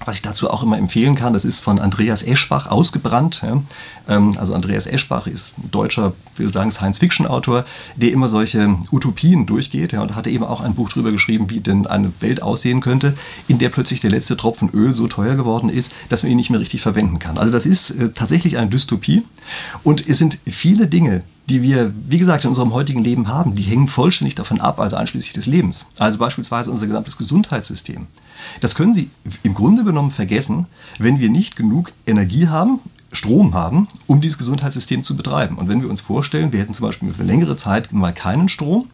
was 0.06 0.18
ich 0.18 0.22
dazu 0.22 0.50
auch 0.50 0.64
immer 0.64 0.78
empfehlen 0.78 1.16
kann, 1.16 1.34
das 1.34 1.46
ist 1.46 1.60
von 1.60 1.80
Andreas 1.80 2.24
Eschbach, 2.24 2.68
Ausgebrannt. 2.68 3.42
Ähm, 4.08 4.38
also 4.38 4.54
Andreas 4.54 4.86
Eschbach 4.86 5.28
ist 5.28 5.58
ein 5.58 5.72
deutscher, 5.72 6.14
will 6.36 6.52
sagen, 6.52 6.72
Science-Fiction-Autor, 6.72 7.66
der 7.96 8.12
immer 8.12 8.30
solche 8.30 8.78
Utopien 8.92 9.46
durchgeht 9.46 9.94
und 9.94 10.16
hatte 10.16 10.30
eben 10.30 10.44
auch 10.44 10.62
ein 10.62 10.76
Buch 10.76 10.90
darüber 10.90 11.12
geschrieben, 11.12 11.50
wie 11.50 11.60
denn 11.60 11.88
eine 11.88 12.12
Welt 12.20 12.42
aussehen 12.42 12.82
könnte, 12.82 13.18
in 13.48 13.58
der 13.58 13.70
plötzlich 13.70 14.00
der 14.00 14.12
letzte 14.12 14.38
Tropfen 14.38 14.70
Öl 14.70 14.94
so 14.94 15.08
teuer 15.08 15.36
geworden 15.36 15.70
ist, 15.70 15.92
dass 16.10 16.24
man 16.24 16.32
ihn 16.32 16.38
nicht 16.38 16.50
mehr 16.50 16.60
richtig 16.60 16.82
verwenden 16.82 17.20
kann. 17.20 17.38
Also 17.38 17.52
das 17.52 17.66
ist 17.66 17.92
äh, 17.92 18.10
tatsächlich 18.10 18.58
eine 18.58 18.70
Dystopie 18.70 19.24
und 19.84 20.08
es 20.08 20.18
sind 20.20 20.38
viele 20.46 20.88
Dinge, 20.88 21.24
die 21.50 21.62
wir, 21.62 21.94
wie 22.08 22.18
gesagt, 22.18 22.44
in 22.44 22.50
unserem 22.50 22.74
heutigen 22.74 23.04
Leben 23.04 23.30
haben, 23.30 23.56
die 23.56 23.64
hängen 23.64 23.88
vollständig 23.88 24.36
davon 24.36 24.60
ab, 24.60 24.80
also 24.80 24.98
einschließlich 24.98 25.34
des 25.34 25.46
Lebens. 25.46 25.88
Also 25.98 26.20
beispielsweise 26.20 26.70
unser 26.70 26.88
gesamtes 26.88 27.18
Gesundheitssystem. 27.18 28.08
Das 28.62 28.76
können 28.76 28.94
Sie 28.94 29.10
im 29.44 29.54
Grunde 29.54 29.84
genommen 29.84 30.12
vergessen, 30.12 30.68
wenn 31.00 31.20
wir 31.20 31.30
nicht 31.30 31.56
genug 31.56 31.94
Energie 32.06 32.48
haben, 32.48 32.80
Strom 33.12 33.54
haben, 33.54 33.88
um 34.06 34.22
dieses 34.22 34.38
Gesundheitssystem 34.38 35.04
zu 35.04 35.16
betreiben. 35.16 35.58
Und 35.58 35.70
wenn 35.70 35.82
wir 35.82 35.90
uns 35.90 36.02
vorstellen, 36.02 36.52
wir 36.52 36.60
hätten 36.60 36.74
zum 36.74 36.86
Beispiel 36.86 37.14
für 37.14 37.24
längere 37.24 37.58
Zeit 37.58 37.92
mal 37.94 38.14
keinen 38.14 38.50
Strom, 38.50 38.90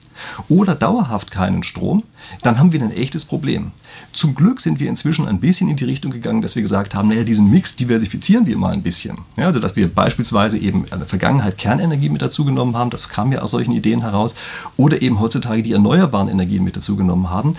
oder 0.49 0.75
dauerhaft 0.75 1.31
keinen 1.31 1.63
Strom, 1.63 2.03
dann 2.41 2.59
haben 2.59 2.71
wir 2.71 2.81
ein 2.81 2.91
echtes 2.91 3.25
Problem. 3.25 3.71
Zum 4.11 4.35
Glück 4.35 4.61
sind 4.61 4.79
wir 4.79 4.89
inzwischen 4.89 5.27
ein 5.27 5.39
bisschen 5.39 5.69
in 5.69 5.75
die 5.75 5.85
Richtung 5.85 6.11
gegangen, 6.11 6.41
dass 6.41 6.55
wir 6.55 6.61
gesagt 6.61 6.95
haben, 6.95 7.09
naja, 7.09 7.23
diesen 7.23 7.49
Mix 7.49 7.75
diversifizieren 7.75 8.45
wir 8.45 8.57
mal 8.57 8.73
ein 8.73 8.83
bisschen. 8.83 9.17
Ja, 9.37 9.47
also 9.47 9.59
dass 9.59 9.75
wir 9.75 9.87
beispielsweise 9.87 10.57
eben 10.57 10.85
in 10.85 10.99
der 10.99 11.07
Vergangenheit 11.07 11.57
Kernenergie 11.57 12.09
mit 12.09 12.21
dazugenommen 12.21 12.75
haben, 12.75 12.89
das 12.89 13.09
kam 13.09 13.31
ja 13.31 13.41
aus 13.41 13.51
solchen 13.51 13.71
Ideen 13.71 14.01
heraus, 14.01 14.35
oder 14.77 15.01
eben 15.01 15.19
heutzutage 15.19 15.63
die 15.63 15.73
erneuerbaren 15.73 16.29
Energien 16.29 16.63
mit 16.63 16.75
dazugenommen 16.75 17.29
haben. 17.29 17.55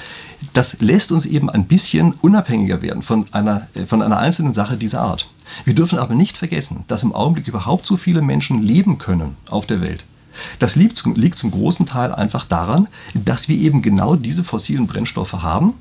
Das 0.53 0.81
lässt 0.81 1.13
uns 1.13 1.27
eben 1.27 1.51
ein 1.51 1.67
bisschen 1.67 2.13
unabhängiger 2.21 2.83
werden 2.83 3.03
von 3.03 3.27
einer, 3.33 3.69
äh, 3.75 3.87
von 3.87 4.03
einer 4.03 4.19
einzelnen 4.19 4.55
Sache 4.55 4.77
dieser 4.77 5.01
Art. 5.01 5.29
Wir 5.65 5.75
dürfen 5.75 5.99
aber 5.99 6.15
nicht 6.15 6.37
vergessen, 6.37 6.85
dass 6.89 7.03
im 7.03 7.15
Augenblick 7.15 7.49
überhaupt 7.49 7.87
so 7.87 7.97
viele 7.97 8.23
Menschen 8.23 8.63
leben 8.63 8.99
können 8.99 9.37
auf 9.51 9.67
der 9.67 9.81
Welt. 9.81 10.05
Das 10.59 10.77
liegt 10.77 10.97
zum, 10.97 11.15
liegt 11.15 11.37
zum 11.37 11.51
großen 11.51 11.87
Teil 11.87 12.13
einfach 12.13 12.45
daran, 12.45 12.89
dass 13.15 13.49
wir 13.49 13.57
eben 13.57 13.83
genau 13.83 14.17
diese 14.17 14.45
fossilen 14.45 14.87
Brennstoffe 14.87 15.33
haben 15.35 15.75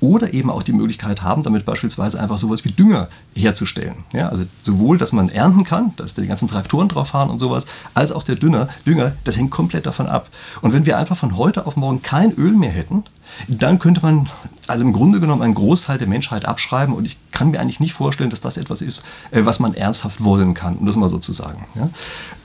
oder 0.00 0.32
eben 0.34 0.50
auch 0.50 0.62
die 0.62 0.72
Möglichkeit 0.72 1.22
haben, 1.22 1.42
damit 1.42 1.64
beispielsweise 1.64 2.20
einfach 2.20 2.38
sowas 2.38 2.64
wie 2.64 2.70
Dünger 2.70 3.08
herzustellen. 3.34 4.04
Ja, 4.12 4.28
also 4.28 4.44
sowohl, 4.62 4.98
dass 4.98 5.12
man 5.12 5.28
ernten 5.28 5.64
kann, 5.64 5.92
dass 5.96 6.14
da 6.14 6.22
die 6.22 6.28
ganzen 6.28 6.48
Traktoren 6.48 6.88
drauf 6.88 7.08
fahren 7.08 7.30
und 7.30 7.38
sowas, 7.38 7.66
als 7.94 8.12
auch 8.12 8.22
der 8.22 8.36
Dünger, 8.36 8.68
Dünger, 8.86 9.12
das 9.24 9.36
hängt 9.36 9.50
komplett 9.50 9.86
davon 9.86 10.06
ab. 10.06 10.28
Und 10.62 10.72
wenn 10.72 10.86
wir 10.86 10.98
einfach 10.98 11.16
von 11.16 11.36
heute 11.36 11.66
auf 11.66 11.76
morgen 11.76 12.02
kein 12.02 12.32
Öl 12.32 12.52
mehr 12.52 12.70
hätten, 12.70 13.04
dann 13.48 13.78
könnte 13.78 14.02
man 14.02 14.28
also 14.66 14.84
im 14.84 14.92
Grunde 14.92 15.20
genommen 15.20 15.42
einen 15.42 15.54
Großteil 15.54 15.98
der 15.98 16.08
Menschheit 16.08 16.44
abschreiben 16.44 16.94
und 16.94 17.04
ich 17.04 17.18
kann 17.30 17.50
mir 17.50 17.60
eigentlich 17.60 17.80
nicht 17.80 17.92
vorstellen, 17.92 18.30
dass 18.30 18.40
das 18.40 18.56
etwas 18.56 18.82
ist, 18.82 19.02
äh, 19.30 19.44
was 19.44 19.60
man 19.60 19.74
ernsthaft 19.74 20.22
wollen 20.22 20.54
kann, 20.54 20.76
um 20.76 20.86
das 20.86 20.96
mal 20.96 21.08
so 21.08 21.18
zu 21.18 21.32
sagen. 21.32 21.64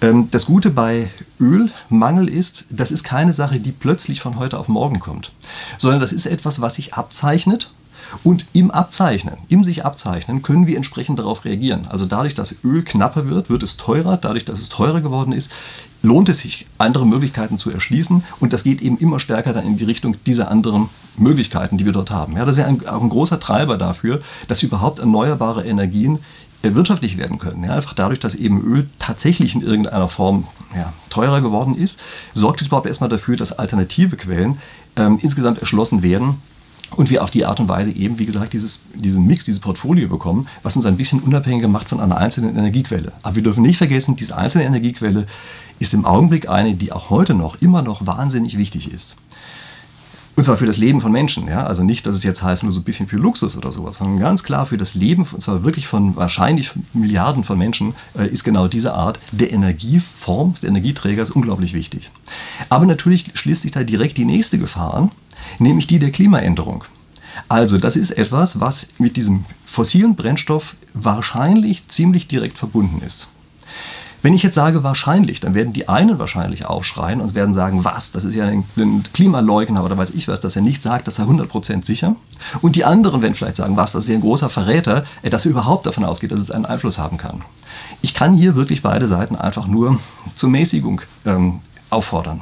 Ähm, 0.01 0.29
das 0.31 0.45
Gute 0.45 0.69
bei 0.69 1.09
Ölmangel 1.39 2.29
ist, 2.29 2.65
das 2.69 2.91
ist 2.91 3.03
keine 3.03 3.33
Sache, 3.33 3.59
die 3.59 3.71
plötzlich 3.71 4.21
von 4.21 4.37
heute 4.37 4.59
auf 4.59 4.67
morgen 4.67 4.99
kommt, 4.99 5.31
sondern 5.77 5.99
das 5.99 6.11
ist 6.11 6.25
etwas, 6.25 6.61
was 6.61 6.75
sich 6.75 6.93
abzeichnet 6.93 7.71
und 8.23 8.45
im 8.53 8.71
Abzeichnen, 8.71 9.37
im 9.47 9.63
sich 9.63 9.85
Abzeichnen, 9.85 10.41
können 10.41 10.67
wir 10.67 10.77
entsprechend 10.77 11.19
darauf 11.19 11.45
reagieren. 11.45 11.87
Also 11.87 12.05
dadurch, 12.05 12.33
dass 12.33 12.55
Öl 12.63 12.83
knapper 12.83 13.27
wird, 13.27 13.49
wird 13.49 13.63
es 13.63 13.77
teurer. 13.77 14.17
Dadurch, 14.17 14.45
dass 14.45 14.59
es 14.59 14.69
teurer 14.69 15.01
geworden 15.01 15.31
ist, 15.31 15.51
lohnt 16.03 16.29
es 16.29 16.39
sich, 16.39 16.65
andere 16.77 17.05
Möglichkeiten 17.05 17.57
zu 17.57 17.71
erschließen. 17.71 18.23
Und 18.39 18.53
das 18.53 18.63
geht 18.63 18.81
eben 18.81 18.97
immer 18.97 19.19
stärker 19.19 19.53
dann 19.53 19.65
in 19.65 19.77
die 19.77 19.83
Richtung 19.83 20.15
dieser 20.25 20.49
anderen 20.49 20.89
Möglichkeiten, 21.17 21.77
die 21.77 21.85
wir 21.85 21.93
dort 21.93 22.11
haben. 22.11 22.37
Ja, 22.37 22.45
das 22.45 22.55
ist 22.57 22.61
ja 22.61 22.67
ein, 22.67 22.87
auch 22.87 23.01
ein 23.01 23.09
großer 23.09 23.39
Treiber 23.39 23.77
dafür, 23.77 24.21
dass 24.47 24.63
überhaupt 24.63 24.99
erneuerbare 24.99 25.65
Energien 25.65 26.19
äh, 26.63 26.73
wirtschaftlich 26.73 27.17
werden 27.17 27.37
können. 27.37 27.63
Ja, 27.63 27.75
einfach 27.75 27.93
dadurch, 27.93 28.19
dass 28.19 28.35
eben 28.35 28.61
Öl 28.61 28.89
tatsächlich 28.99 29.55
in 29.55 29.61
irgendeiner 29.61 30.09
Form 30.09 30.47
ja, 30.75 30.93
teurer 31.09 31.41
geworden 31.41 31.75
ist, 31.75 31.99
sorgt 32.33 32.61
es 32.61 32.67
überhaupt 32.67 32.87
erstmal 32.87 33.09
dafür, 33.09 33.35
dass 33.37 33.57
alternative 33.57 34.15
Quellen 34.15 34.59
ähm, 34.95 35.19
insgesamt 35.21 35.59
erschlossen 35.59 36.01
werden 36.01 36.41
und 36.95 37.09
wir 37.09 37.23
auf 37.23 37.31
die 37.31 37.45
Art 37.45 37.59
und 37.59 37.69
Weise 37.69 37.91
eben, 37.91 38.19
wie 38.19 38.25
gesagt, 38.25 38.53
dieses, 38.53 38.81
diesen 38.93 39.25
Mix, 39.25 39.45
dieses 39.45 39.61
Portfolio 39.61 40.09
bekommen, 40.09 40.47
was 40.61 40.75
uns 40.75 40.85
ein 40.85 40.97
bisschen 40.97 41.21
unabhängiger 41.21 41.67
macht 41.67 41.89
von 41.89 41.99
einer 41.99 42.17
einzelnen 42.17 42.57
Energiequelle. 42.57 43.13
Aber 43.23 43.35
wir 43.35 43.43
dürfen 43.43 43.63
nicht 43.63 43.77
vergessen, 43.77 44.15
diese 44.15 44.37
einzelne 44.37 44.65
Energiequelle 44.65 45.27
ist 45.81 45.93
im 45.93 46.05
Augenblick 46.05 46.47
eine, 46.47 46.75
die 46.75 46.91
auch 46.91 47.09
heute 47.09 47.33
noch, 47.33 47.61
immer 47.61 47.81
noch 47.81 48.05
wahnsinnig 48.05 48.57
wichtig 48.57 48.93
ist. 48.93 49.17
Und 50.35 50.45
zwar 50.45 50.55
für 50.55 50.65
das 50.65 50.77
Leben 50.77 51.01
von 51.01 51.11
Menschen. 51.11 51.47
Ja? 51.47 51.65
Also 51.65 51.83
nicht, 51.83 52.05
dass 52.05 52.15
es 52.15 52.23
jetzt 52.23 52.41
heißt, 52.41 52.63
nur 52.63 52.71
so 52.71 52.79
ein 52.79 52.83
bisschen 52.83 53.07
für 53.07 53.17
Luxus 53.17 53.57
oder 53.57 53.71
sowas, 53.71 53.97
sondern 53.97 54.19
ganz 54.19 54.43
klar 54.43 54.65
für 54.65 54.77
das 54.77 54.93
Leben, 54.93 55.23
und 55.23 55.41
zwar 55.41 55.63
wirklich 55.63 55.87
von 55.87 56.15
wahrscheinlich 56.15 56.71
Milliarden 56.93 57.43
von 57.43 57.57
Menschen, 57.57 57.95
äh, 58.17 58.27
ist 58.27 58.43
genau 58.43 58.67
diese 58.67 58.93
Art 58.93 59.19
der 59.31 59.51
Energieform, 59.51 60.53
des 60.53 60.63
Energieträgers 60.63 61.31
unglaublich 61.31 61.73
wichtig. 61.73 62.11
Aber 62.69 62.85
natürlich 62.85 63.31
schließt 63.33 63.63
sich 63.63 63.71
da 63.71 63.83
direkt 63.83 64.17
die 64.17 64.25
nächste 64.25 64.57
Gefahr 64.57 64.93
an, 64.93 65.11
nämlich 65.59 65.87
die 65.87 65.99
der 65.99 66.11
Klimaänderung. 66.11 66.85
Also 67.49 67.77
das 67.77 67.95
ist 67.95 68.11
etwas, 68.11 68.59
was 68.59 68.87
mit 68.99 69.17
diesem 69.17 69.45
fossilen 69.65 70.15
Brennstoff 70.15 70.75
wahrscheinlich 70.93 71.87
ziemlich 71.87 72.27
direkt 72.27 72.57
verbunden 72.57 73.01
ist. 73.05 73.29
Wenn 74.21 74.33
ich 74.35 74.43
jetzt 74.43 74.55
sage 74.55 74.83
wahrscheinlich, 74.83 75.39
dann 75.39 75.55
werden 75.55 75.73
die 75.73 75.89
einen 75.89 76.19
wahrscheinlich 76.19 76.65
aufschreien 76.65 77.21
und 77.21 77.33
werden 77.33 77.53
sagen, 77.53 77.83
was, 77.83 78.11
das 78.11 78.23
ist 78.23 78.35
ja 78.35 78.45
ein, 78.45 78.63
Klimaleugner 79.13 79.83
oder 79.83 79.97
weiß 79.97 80.11
ich 80.11 80.27
was, 80.27 80.39
dass 80.39 80.55
er 80.55 80.61
nicht 80.61 80.83
sagt, 80.83 81.07
das 81.07 81.15
sei 81.15 81.23
100% 81.23 81.85
sicher. 81.85 82.15
Und 82.61 82.75
die 82.75 82.85
anderen 82.85 83.21
werden 83.21 83.33
vielleicht 83.33 83.55
sagen, 83.55 83.77
was, 83.77 83.93
das 83.93 84.03
ist 84.03 84.09
ja 84.09 84.15
ein 84.15 84.21
großer 84.21 84.49
Verräter, 84.49 85.05
äh, 85.23 85.29
dass 85.29 85.45
er 85.45 85.51
überhaupt 85.51 85.85
davon 85.85 86.05
ausgeht, 86.05 86.31
dass 86.31 86.39
es 86.39 86.51
einen 86.51 86.65
Einfluss 86.65 86.99
haben 86.99 87.17
kann. 87.17 87.41
Ich 88.01 88.13
kann 88.13 88.35
hier 88.35 88.55
wirklich 88.55 88.81
beide 88.83 89.07
Seiten 89.07 89.35
einfach 89.35 89.67
nur 89.67 89.99
zur 90.35 90.49
Mäßigung 90.49 91.01
ähm, 91.25 91.59
auffordern. 91.89 92.41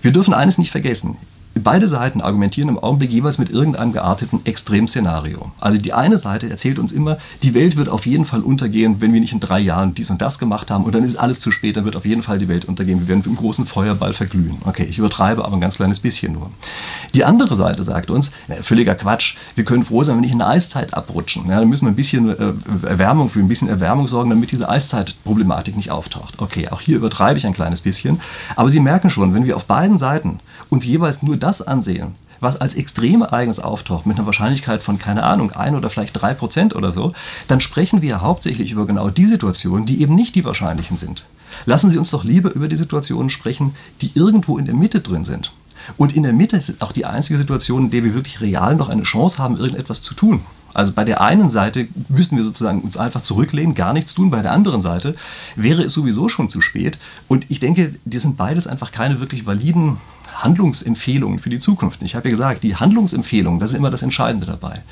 Wir 0.00 0.12
dürfen 0.12 0.34
eines 0.34 0.58
nicht 0.58 0.70
vergessen 0.70 1.16
beide 1.62 1.88
Seiten 1.88 2.20
argumentieren 2.20 2.68
im 2.68 2.78
Augenblick 2.78 3.10
jeweils 3.10 3.38
mit 3.38 3.50
irgendeinem 3.50 3.92
gearteten 3.92 4.40
Extremszenario. 4.44 5.52
Also 5.60 5.80
die 5.80 5.92
eine 5.92 6.18
Seite 6.18 6.50
erzählt 6.50 6.78
uns 6.78 6.92
immer, 6.92 7.18
die 7.42 7.54
Welt 7.54 7.76
wird 7.76 7.88
auf 7.88 8.06
jeden 8.06 8.24
Fall 8.24 8.40
untergehen, 8.40 8.96
wenn 9.00 9.12
wir 9.12 9.20
nicht 9.20 9.32
in 9.32 9.40
drei 9.40 9.60
Jahren 9.60 9.94
dies 9.94 10.10
und 10.10 10.20
das 10.20 10.38
gemacht 10.38 10.70
haben 10.70 10.84
und 10.84 10.94
dann 10.94 11.04
ist 11.04 11.16
alles 11.16 11.40
zu 11.40 11.52
spät, 11.52 11.76
dann 11.76 11.84
wird 11.84 11.96
auf 11.96 12.04
jeden 12.04 12.22
Fall 12.22 12.38
die 12.38 12.48
Welt 12.48 12.64
untergehen. 12.64 13.00
Wir 13.00 13.08
werden 13.08 13.24
einem 13.24 13.36
großen 13.36 13.66
Feuerball 13.66 14.14
verglühen. 14.14 14.56
Okay, 14.64 14.86
ich 14.88 14.98
übertreibe 14.98 15.44
aber 15.44 15.54
ein 15.54 15.60
ganz 15.60 15.76
kleines 15.76 16.00
bisschen 16.00 16.32
nur. 16.32 16.50
Die 17.14 17.24
andere 17.24 17.54
Seite 17.56 17.84
sagt 17.84 18.10
uns, 18.10 18.32
na, 18.48 18.56
völliger 18.56 18.94
Quatsch, 18.94 19.36
wir 19.54 19.64
können 19.64 19.84
froh 19.84 20.02
sein, 20.02 20.16
wenn 20.16 20.22
wir 20.22 20.26
nicht 20.26 20.34
in 20.34 20.42
eine 20.42 20.50
Eiszeit 20.50 20.94
abrutschen. 20.94 21.48
Ja, 21.48 21.60
dann 21.60 21.68
müssen 21.68 21.86
wir 21.86 21.92
ein 21.92 21.96
bisschen 21.96 22.28
äh, 22.30 22.86
Erwärmung 22.86 23.28
für 23.28 23.38
ein 23.38 23.48
bisschen 23.48 23.68
Erwärmung 23.68 24.08
sorgen, 24.08 24.30
damit 24.30 24.50
diese 24.50 24.68
Eiszeitproblematik 24.68 25.76
nicht 25.76 25.90
auftaucht. 25.90 26.34
Okay, 26.38 26.68
auch 26.68 26.80
hier 26.80 26.96
übertreibe 26.96 27.38
ich 27.38 27.46
ein 27.46 27.54
kleines 27.54 27.80
bisschen. 27.80 28.20
Aber 28.56 28.70
Sie 28.70 28.80
merken 28.80 29.10
schon, 29.10 29.34
wenn 29.34 29.44
wir 29.44 29.56
auf 29.56 29.66
beiden 29.66 29.98
Seiten 29.98 30.40
uns 30.68 30.84
jeweils 30.84 31.22
nur 31.22 31.36
das 31.44 31.62
ansehen, 31.62 32.14
was 32.40 32.60
als 32.60 32.74
Extremereignis 32.74 33.60
auftaucht, 33.60 34.06
mit 34.06 34.16
einer 34.16 34.26
Wahrscheinlichkeit 34.26 34.82
von, 34.82 34.98
keine 34.98 35.22
Ahnung, 35.22 35.52
ein 35.52 35.76
oder 35.76 35.90
vielleicht 35.90 36.20
drei 36.20 36.34
Prozent 36.34 36.74
oder 36.74 36.90
so, 36.90 37.12
dann 37.48 37.60
sprechen 37.60 38.02
wir 38.02 38.22
hauptsächlich 38.22 38.72
über 38.72 38.86
genau 38.86 39.10
die 39.10 39.26
Situationen, 39.26 39.86
die 39.86 40.00
eben 40.00 40.14
nicht 40.14 40.34
die 40.34 40.44
wahrscheinlichen 40.44 40.96
sind. 40.96 41.24
Lassen 41.66 41.90
Sie 41.90 41.98
uns 41.98 42.10
doch 42.10 42.24
lieber 42.24 42.52
über 42.52 42.68
die 42.68 42.76
Situationen 42.76 43.30
sprechen, 43.30 43.76
die 44.00 44.10
irgendwo 44.14 44.58
in 44.58 44.64
der 44.64 44.74
Mitte 44.74 45.00
drin 45.00 45.24
sind. 45.24 45.52
Und 45.96 46.16
in 46.16 46.22
der 46.22 46.32
Mitte 46.32 46.56
ist 46.56 46.80
auch 46.80 46.92
die 46.92 47.04
einzige 47.04 47.38
Situation, 47.38 47.84
in 47.84 47.90
der 47.90 48.04
wir 48.04 48.14
wirklich 48.14 48.40
real 48.40 48.74
noch 48.74 48.88
eine 48.88 49.02
Chance 49.02 49.38
haben, 49.38 49.58
irgendetwas 49.58 50.00
zu 50.00 50.14
tun. 50.14 50.40
Also 50.72 50.92
bei 50.92 51.04
der 51.04 51.20
einen 51.20 51.50
Seite 51.50 51.86
müssen 52.08 52.36
wir 52.36 52.44
sozusagen 52.44 52.80
uns 52.80 52.96
einfach 52.96 53.22
zurücklehnen, 53.22 53.74
gar 53.74 53.92
nichts 53.92 54.14
tun. 54.14 54.30
Bei 54.30 54.42
der 54.42 54.52
anderen 54.52 54.82
Seite 54.82 55.14
wäre 55.56 55.82
es 55.82 55.92
sowieso 55.92 56.28
schon 56.28 56.50
zu 56.50 56.60
spät. 56.60 56.98
Und 57.28 57.46
ich 57.48 57.60
denke, 57.60 57.94
die 58.04 58.18
sind 58.18 58.36
beides 58.36 58.66
einfach 58.66 58.90
keine 58.90 59.20
wirklich 59.20 59.46
validen 59.46 59.98
Handlungsempfehlungen 60.34 61.38
für 61.38 61.50
die 61.50 61.58
Zukunft. 61.58 62.02
Ich 62.02 62.14
habe 62.14 62.28
ja 62.28 62.32
gesagt, 62.32 62.62
die 62.62 62.76
Handlungsempfehlungen, 62.76 63.60
das 63.60 63.70
ist 63.70 63.76
immer 63.76 63.90
das 63.90 64.02
Entscheidende 64.02 64.46
dabei. 64.46 64.82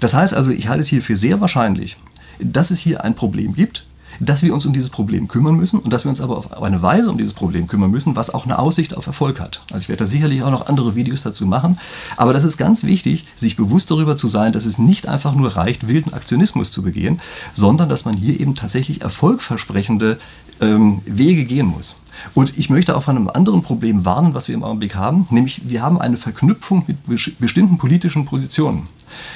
Das 0.00 0.14
heißt 0.14 0.34
also, 0.34 0.52
ich 0.52 0.68
halte 0.68 0.82
es 0.82 0.88
hier 0.88 1.02
für 1.02 1.16
sehr 1.16 1.40
wahrscheinlich, 1.40 1.96
dass 2.40 2.70
es 2.70 2.80
hier 2.80 3.04
ein 3.04 3.14
Problem 3.14 3.54
gibt, 3.54 3.86
dass 4.20 4.42
wir 4.42 4.54
uns 4.54 4.66
um 4.66 4.72
dieses 4.72 4.90
Problem 4.90 5.28
kümmern 5.28 5.56
müssen 5.56 5.80
und 5.80 5.92
dass 5.92 6.04
wir 6.04 6.10
uns 6.10 6.20
aber 6.20 6.36
auf 6.36 6.62
eine 6.62 6.82
Weise 6.82 7.10
um 7.10 7.18
dieses 7.18 7.34
Problem 7.34 7.66
kümmern 7.66 7.90
müssen, 7.90 8.14
was 8.14 8.32
auch 8.32 8.44
eine 8.44 8.58
Aussicht 8.58 8.96
auf 8.96 9.06
Erfolg 9.06 9.40
hat. 9.40 9.62
Also 9.70 9.84
ich 9.84 9.88
werde 9.88 10.04
da 10.04 10.06
sicherlich 10.06 10.42
auch 10.42 10.50
noch 10.50 10.66
andere 10.66 10.94
Videos 10.94 11.22
dazu 11.22 11.46
machen, 11.46 11.78
aber 12.16 12.32
das 12.32 12.44
ist 12.44 12.56
ganz 12.56 12.84
wichtig, 12.84 13.26
sich 13.36 13.56
bewusst 13.56 13.90
darüber 13.90 14.16
zu 14.16 14.28
sein, 14.28 14.52
dass 14.52 14.66
es 14.66 14.78
nicht 14.78 15.08
einfach 15.08 15.34
nur 15.34 15.56
reicht, 15.56 15.88
wilden 15.88 16.12
Aktionismus 16.12 16.70
zu 16.70 16.82
begehen, 16.82 17.20
sondern 17.54 17.88
dass 17.88 18.04
man 18.04 18.16
hier 18.16 18.38
eben 18.38 18.54
tatsächlich 18.54 19.02
erfolgversprechende 19.02 20.18
ähm, 20.60 21.00
Wege 21.06 21.44
gehen 21.44 21.66
muss. 21.66 21.98
Und 22.34 22.56
ich 22.58 22.70
möchte 22.70 22.96
auch 22.96 23.02
von 23.02 23.16
einem 23.16 23.28
anderen 23.28 23.62
Problem 23.62 24.04
warnen, 24.04 24.34
was 24.34 24.48
wir 24.48 24.54
im 24.54 24.64
Augenblick 24.64 24.94
haben, 24.94 25.26
nämlich 25.30 25.62
wir 25.64 25.82
haben 25.82 26.00
eine 26.00 26.16
Verknüpfung 26.16 26.84
mit 26.86 27.38
bestimmten 27.38 27.78
politischen 27.78 28.24
Positionen. 28.24 28.88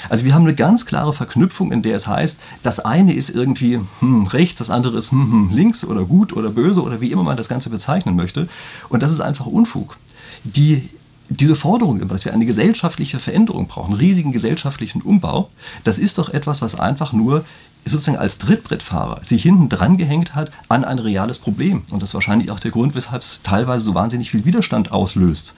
Also 0.08 0.24
wir 0.24 0.34
haben 0.34 0.44
eine 0.44 0.54
ganz 0.54 0.86
klare 0.86 1.12
Verknüpfung, 1.12 1.72
in 1.72 1.82
der 1.82 1.96
es 1.96 2.06
heißt, 2.06 2.40
das 2.62 2.80
eine 2.80 3.14
ist 3.14 3.30
irgendwie 3.30 3.80
hm, 4.00 4.26
rechts, 4.26 4.58
das 4.58 4.70
andere 4.70 4.96
ist 4.96 5.12
hm, 5.12 5.32
hm, 5.32 5.50
links 5.52 5.84
oder 5.84 6.04
gut 6.04 6.32
oder 6.32 6.50
böse 6.50 6.82
oder 6.82 7.00
wie 7.00 7.12
immer 7.12 7.24
man 7.24 7.36
das 7.36 7.48
Ganze 7.48 7.70
bezeichnen 7.70 8.16
möchte. 8.16 8.48
Und 8.88 9.02
das 9.02 9.12
ist 9.12 9.20
einfach 9.20 9.46
Unfug. 9.46 9.98
Die 10.44 10.88
diese 11.28 11.56
Forderung, 11.56 12.06
dass 12.08 12.24
wir 12.24 12.32
eine 12.32 12.46
gesellschaftliche 12.46 13.18
Veränderung 13.18 13.66
brauchen, 13.66 13.92
einen 13.92 14.00
riesigen 14.00 14.32
gesellschaftlichen 14.32 15.02
Umbau, 15.02 15.50
das 15.84 15.98
ist 15.98 16.18
doch 16.18 16.28
etwas, 16.28 16.62
was 16.62 16.78
einfach 16.78 17.12
nur 17.12 17.44
sozusagen 17.84 18.18
als 18.18 18.38
Trittbrettfahrer 18.38 19.20
sich 19.24 19.42
hinten 19.42 19.68
dran 19.68 19.96
gehängt 19.96 20.34
hat 20.34 20.50
an 20.68 20.84
ein 20.84 20.98
reales 20.98 21.38
Problem. 21.38 21.82
Und 21.92 22.02
das 22.02 22.10
ist 22.10 22.14
wahrscheinlich 22.14 22.50
auch 22.50 22.60
der 22.60 22.72
Grund, 22.72 22.94
weshalb 22.94 23.22
es 23.22 23.42
teilweise 23.42 23.84
so 23.84 23.94
wahnsinnig 23.94 24.30
viel 24.30 24.44
Widerstand 24.44 24.90
auslöst. 24.90 25.56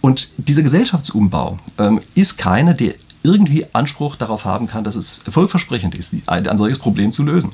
Und 0.00 0.30
dieser 0.36 0.62
Gesellschaftsumbau 0.62 1.58
ähm, 1.78 2.00
ist 2.14 2.36
keiner, 2.36 2.74
der 2.74 2.94
irgendwie 3.22 3.66
Anspruch 3.72 4.16
darauf 4.16 4.44
haben 4.44 4.66
kann, 4.66 4.82
dass 4.82 4.96
es 4.96 5.20
erfolgversprechend 5.24 5.94
ist, 5.94 6.12
ein, 6.26 6.48
ein 6.48 6.58
solches 6.58 6.80
Problem 6.80 7.12
zu 7.12 7.22
lösen. 7.22 7.52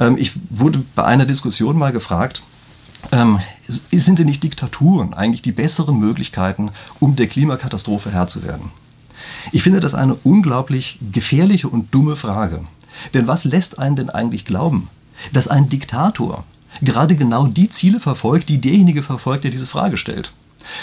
Ähm, 0.00 0.16
ich 0.16 0.32
wurde 0.48 0.82
bei 0.94 1.04
einer 1.04 1.26
Diskussion 1.26 1.76
mal 1.76 1.92
gefragt, 1.92 2.42
ähm, 3.12 3.40
sind 3.68 4.18
denn 4.18 4.26
nicht 4.26 4.42
Diktaturen 4.42 5.14
eigentlich 5.14 5.42
die 5.42 5.52
besseren 5.52 5.98
Möglichkeiten, 5.98 6.70
um 7.00 7.16
der 7.16 7.26
Klimakatastrophe 7.26 8.10
Herr 8.12 8.26
zu 8.26 8.42
werden? 8.44 8.70
Ich 9.52 9.62
finde 9.62 9.80
das 9.80 9.94
eine 9.94 10.14
unglaublich 10.14 10.98
gefährliche 11.12 11.68
und 11.68 11.92
dumme 11.94 12.16
Frage. 12.16 12.64
Denn 13.14 13.26
was 13.26 13.44
lässt 13.44 13.78
einen 13.78 13.96
denn 13.96 14.10
eigentlich 14.10 14.44
glauben, 14.44 14.88
dass 15.32 15.48
ein 15.48 15.68
Diktator 15.68 16.44
gerade 16.82 17.16
genau 17.16 17.46
die 17.46 17.68
Ziele 17.68 18.00
verfolgt, 18.00 18.48
die 18.48 18.60
derjenige 18.60 19.02
verfolgt, 19.02 19.44
der 19.44 19.50
diese 19.50 19.66
Frage 19.66 19.98
stellt? 19.98 20.32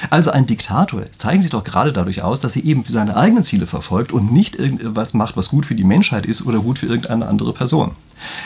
Also 0.09 0.31
ein 0.31 0.47
Diktator 0.47 1.03
zeigen 1.17 1.41
sich 1.41 1.51
doch 1.51 1.63
gerade 1.63 1.91
dadurch 1.91 2.21
aus, 2.21 2.39
dass 2.39 2.55
er 2.55 2.63
eben 2.63 2.83
seine 2.87 3.17
eigenen 3.17 3.43
Ziele 3.43 3.67
verfolgt 3.67 4.11
und 4.11 4.31
nicht 4.31 4.55
irgendwas 4.55 5.13
macht, 5.13 5.35
was 5.35 5.49
gut 5.49 5.65
für 5.65 5.75
die 5.75 5.83
Menschheit 5.83 6.25
ist 6.25 6.45
oder 6.45 6.59
gut 6.59 6.79
für 6.79 6.85
irgendeine 6.85 7.27
andere 7.27 7.53
Person. 7.53 7.91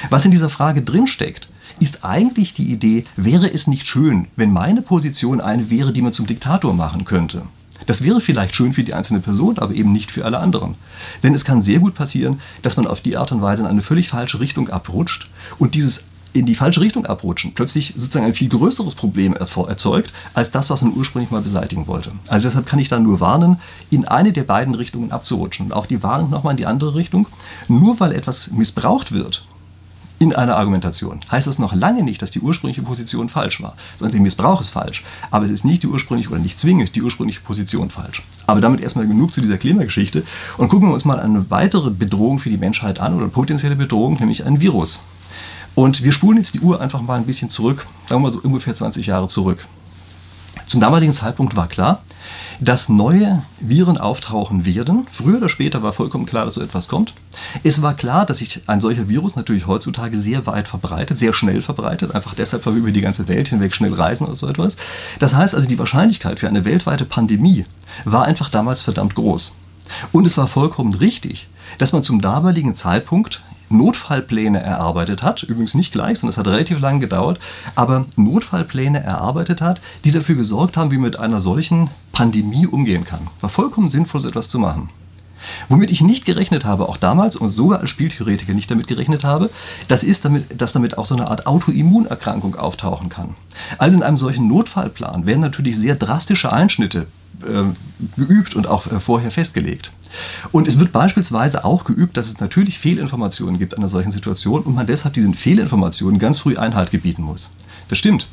Was 0.09 0.25
in 0.25 0.31
dieser 0.31 0.49
Frage 0.49 0.81
drinsteckt, 0.81 1.47
ist 1.79 2.03
eigentlich 2.03 2.53
die 2.53 2.71
Idee, 2.71 3.05
wäre 3.15 3.51
es 3.51 3.67
nicht 3.67 3.87
schön, 3.87 4.27
wenn 4.35 4.51
meine 4.51 4.81
Position 4.81 5.41
eine 5.41 5.69
wäre, 5.69 5.93
die 5.93 6.01
man 6.01 6.13
zum 6.13 6.27
Diktator 6.27 6.73
machen 6.73 7.05
könnte. 7.05 7.43
Das 7.85 8.03
wäre 8.03 8.21
vielleicht 8.21 8.55
schön 8.55 8.73
für 8.73 8.83
die 8.83 8.93
einzelne 8.93 9.19
Person, 9.19 9.59
aber 9.59 9.73
eben 9.73 9.93
nicht 9.93 10.11
für 10.11 10.25
alle 10.25 10.39
anderen. 10.39 10.75
Denn 11.23 11.33
es 11.33 11.45
kann 11.45 11.61
sehr 11.61 11.79
gut 11.79 11.93
passieren, 11.93 12.41
dass 12.63 12.75
man 12.75 12.87
auf 12.87 13.01
die 13.01 13.17
Art 13.17 13.31
und 13.31 13.41
Weise 13.41 13.61
in 13.61 13.67
eine 13.67 13.81
völlig 13.81 14.09
falsche 14.09 14.39
Richtung 14.39 14.69
abrutscht 14.69 15.29
und 15.59 15.75
dieses 15.75 16.05
in 16.33 16.45
die 16.45 16.55
falsche 16.55 16.81
Richtung 16.81 17.05
abrutschen 17.05 17.53
plötzlich 17.53 17.93
sozusagen 17.97 18.25
ein 18.25 18.33
viel 18.33 18.49
größeres 18.49 18.95
Problem 18.95 19.33
erzeugt, 19.33 20.13
als 20.33 20.51
das, 20.51 20.69
was 20.69 20.81
man 20.81 20.95
ursprünglich 20.95 21.31
mal 21.31 21.41
beseitigen 21.41 21.87
wollte. 21.87 22.11
Also 22.27 22.47
deshalb 22.47 22.67
kann 22.67 22.79
ich 22.79 22.89
da 22.89 22.99
nur 22.99 23.19
warnen, 23.19 23.59
in 23.89 24.05
eine 24.05 24.33
der 24.33 24.43
beiden 24.43 24.75
Richtungen 24.75 25.11
abzurutschen. 25.11 25.67
Und 25.67 25.73
auch 25.73 25.85
die 25.85 26.03
Warnung 26.03 26.29
nochmal 26.29 26.51
in 26.51 26.57
die 26.57 26.65
andere 26.65 26.95
Richtung. 26.95 27.27
Nur 27.67 27.99
weil 27.99 28.11
etwas 28.11 28.51
missbraucht 28.51 29.11
wird, 29.11 29.45
in 30.19 30.33
einer 30.33 30.57
Argumentation. 30.57 31.19
Heißt 31.29 31.47
das 31.47 31.59
noch 31.59 31.73
lange 31.73 32.03
nicht, 32.03 32.21
dass 32.21 32.31
die 32.31 32.39
ursprüngliche 32.39 32.81
Position 32.81 33.29
falsch 33.29 33.61
war, 33.61 33.75
sondern 33.97 34.13
der 34.13 34.21
Missbrauch 34.21 34.61
ist 34.61 34.69
falsch. 34.69 35.03
Aber 35.31 35.45
es 35.45 35.51
ist 35.51 35.65
nicht 35.65 35.83
die 35.83 35.87
ursprüngliche 35.87 36.29
oder 36.29 36.39
nicht 36.39 36.59
zwingend 36.59 36.95
die 36.95 37.01
ursprüngliche 37.01 37.41
Position 37.41 37.89
falsch. 37.89 38.23
Aber 38.47 38.61
damit 38.61 38.81
erstmal 38.81 39.07
genug 39.07 39.33
zu 39.33 39.41
dieser 39.41 39.57
Klimageschichte 39.57 40.23
und 40.57 40.69
gucken 40.69 40.89
wir 40.89 40.93
uns 40.93 41.05
mal 41.05 41.19
eine 41.19 41.49
weitere 41.49 41.91
Bedrohung 41.91 42.39
für 42.39 42.49
die 42.49 42.57
Menschheit 42.57 42.99
an 42.99 43.15
oder 43.15 43.27
potenzielle 43.27 43.75
Bedrohung, 43.75 44.17
nämlich 44.19 44.45
ein 44.45 44.59
Virus. 44.59 44.99
Und 45.75 46.03
wir 46.03 46.11
spulen 46.11 46.39
jetzt 46.39 46.55
die 46.55 46.59
Uhr 46.61 46.81
einfach 46.81 47.01
mal 47.01 47.19
ein 47.19 47.25
bisschen 47.25 47.51
zurück, 47.51 47.85
sagen 48.07 48.21
wir 48.21 48.29
mal 48.29 48.31
so 48.31 48.39
ungefähr 48.41 48.73
20 48.73 49.05
Jahre 49.05 49.27
zurück. 49.27 49.67
Zum 50.67 50.81
damaligen 50.81 51.13
Zeitpunkt 51.13 51.55
war 51.55 51.67
klar, 51.67 52.03
dass 52.59 52.89
neue 52.89 53.43
Viren 53.61 53.97
auftauchen 53.97 54.65
werden. 54.65 55.07
Früher 55.09 55.37
oder 55.37 55.47
später 55.47 55.81
war 55.81 55.93
vollkommen 55.93 56.25
klar, 56.25 56.43
dass 56.43 56.55
so 56.55 56.61
etwas 56.61 56.89
kommt. 56.89 57.13
Es 57.63 57.81
war 57.81 57.93
klar, 57.93 58.25
dass 58.25 58.39
sich 58.39 58.61
ein 58.67 58.81
solcher 58.81 59.07
Virus 59.07 59.37
natürlich 59.37 59.65
heutzutage 59.65 60.17
sehr 60.17 60.45
weit 60.45 60.67
verbreitet, 60.67 61.17
sehr 61.17 61.33
schnell 61.33 61.61
verbreitet, 61.61 62.13
einfach 62.13 62.33
deshalb, 62.33 62.65
weil 62.65 62.73
wir 62.73 62.81
über 62.81 62.91
die 62.91 63.01
ganze 63.01 63.29
Welt 63.29 63.47
hinweg 63.47 63.73
schnell 63.73 63.93
reisen 63.93 64.25
oder 64.25 64.35
so 64.35 64.47
etwas. 64.47 64.75
Das 65.19 65.33
heißt 65.33 65.55
also, 65.55 65.67
die 65.69 65.79
Wahrscheinlichkeit 65.79 66.39
für 66.39 66.49
eine 66.49 66.65
weltweite 66.65 67.05
Pandemie 67.05 67.65
war 68.03 68.25
einfach 68.25 68.49
damals 68.49 68.81
verdammt 68.81 69.15
groß. 69.15 69.55
Und 70.11 70.25
es 70.25 70.37
war 70.37 70.49
vollkommen 70.49 70.95
richtig, 70.95 71.47
dass 71.77 71.93
man 71.93 72.03
zum 72.03 72.19
damaligen 72.19 72.75
Zeitpunkt 72.75 73.41
Notfallpläne 73.69 74.61
erarbeitet 74.61 75.23
hat, 75.23 75.43
übrigens 75.43 75.73
nicht 75.73 75.91
gleich, 75.91 76.19
sondern 76.19 76.31
es 76.31 76.37
hat 76.37 76.47
relativ 76.47 76.79
lange 76.79 76.99
gedauert, 76.99 77.39
aber 77.75 78.05
Notfallpläne 78.15 79.03
erarbeitet 79.03 79.61
hat, 79.61 79.81
die 80.03 80.11
dafür 80.11 80.35
gesorgt 80.35 80.77
haben, 80.77 80.91
wie 80.91 80.97
man 80.97 81.07
mit 81.11 81.19
einer 81.19 81.41
solchen 81.41 81.89
Pandemie 82.11 82.67
umgehen 82.67 83.03
kann. 83.03 83.27
War 83.41 83.49
vollkommen 83.49 83.89
sinnvoll, 83.89 84.21
so 84.21 84.29
etwas 84.29 84.49
zu 84.49 84.59
machen. 84.59 84.89
Womit 85.69 85.91
ich 85.91 86.01
nicht 86.01 86.25
gerechnet 86.25 86.65
habe, 86.65 86.89
auch 86.89 86.97
damals 86.97 87.35
und 87.35 87.49
sogar 87.49 87.79
als 87.79 87.89
Spieltheoretiker 87.89 88.53
nicht 88.53 88.69
damit 88.69 88.87
gerechnet 88.87 89.23
habe, 89.23 89.49
das 89.87 90.03
ist, 90.03 90.25
damit, 90.25 90.61
dass 90.61 90.73
damit 90.73 90.97
auch 90.97 91.05
so 91.05 91.15
eine 91.15 91.27
Art 91.27 91.47
Autoimmunerkrankung 91.47 92.55
auftauchen 92.55 93.09
kann. 93.09 93.35
Also 93.77 93.97
in 93.97 94.03
einem 94.03 94.17
solchen 94.17 94.47
Notfallplan 94.47 95.25
werden 95.25 95.41
natürlich 95.41 95.77
sehr 95.77 95.95
drastische 95.95 96.51
Einschnitte 96.51 97.07
äh, 97.43 97.63
geübt 98.15 98.55
und 98.55 98.67
auch 98.67 98.87
äh, 98.87 98.99
vorher 98.99 99.31
festgelegt. 99.31 99.91
Und 100.51 100.67
es 100.67 100.79
wird 100.79 100.91
beispielsweise 100.91 101.65
auch 101.65 101.83
geübt, 101.83 102.17
dass 102.17 102.29
es 102.29 102.39
natürlich 102.39 102.79
Fehlinformationen 102.79 103.59
gibt 103.59 103.73
an 103.73 103.81
einer 103.81 103.89
solchen 103.89 104.11
Situation 104.11 104.61
und 104.61 104.75
man 104.75 104.87
deshalb 104.87 105.13
diesen 105.13 105.33
Fehlinformationen 105.33 106.19
ganz 106.19 106.39
früh 106.39 106.57
Einhalt 106.57 106.91
gebieten 106.91 107.23
muss. 107.23 107.51
Das 107.89 107.99
stimmt. 107.99 108.27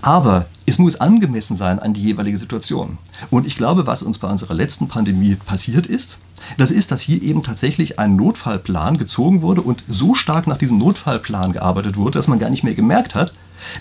Aber 0.00 0.46
es 0.66 0.78
muss 0.78 0.96
angemessen 0.96 1.56
sein 1.56 1.78
an 1.78 1.94
die 1.94 2.02
jeweilige 2.02 2.38
Situation. 2.38 2.98
Und 3.30 3.46
ich 3.46 3.56
glaube, 3.56 3.86
was 3.86 4.02
uns 4.02 4.18
bei 4.18 4.28
unserer 4.28 4.54
letzten 4.54 4.88
Pandemie 4.88 5.34
passiert 5.34 5.86
ist, 5.86 6.18
das 6.58 6.70
ist, 6.70 6.90
dass 6.90 7.00
hier 7.00 7.22
eben 7.22 7.42
tatsächlich 7.42 7.98
ein 7.98 8.16
Notfallplan 8.16 8.98
gezogen 8.98 9.42
wurde 9.42 9.62
und 9.62 9.84
so 9.88 10.14
stark 10.14 10.46
nach 10.46 10.58
diesem 10.58 10.78
Notfallplan 10.78 11.52
gearbeitet 11.52 11.96
wurde, 11.96 12.18
dass 12.18 12.28
man 12.28 12.38
gar 12.38 12.50
nicht 12.50 12.64
mehr 12.64 12.74
gemerkt 12.74 13.14
hat, 13.14 13.32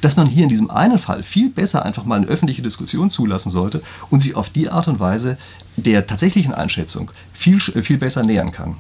dass 0.02 0.16
man 0.16 0.28
hier 0.28 0.44
in 0.44 0.50
diesem 0.50 0.70
einen 0.70 1.00
Fall 1.00 1.24
viel 1.24 1.50
besser 1.50 1.84
einfach 1.84 2.06
mal 2.06 2.18
eine 2.18 2.28
öffentliche 2.28 2.62
Diskussion 2.62 3.10
zulassen 3.10 3.50
sollte 3.50 3.82
und 4.10 4.22
sich 4.22 4.36
auf 4.36 4.50
die 4.50 4.70
Art 4.70 4.88
und 4.88 5.00
Weise 5.00 5.38
der 5.76 6.06
tatsächlichen 6.06 6.54
Einschätzung 6.54 7.12
viel, 7.34 7.60
viel 7.60 7.98
besser 7.98 8.24
nähern 8.24 8.52
kann. 8.52 8.76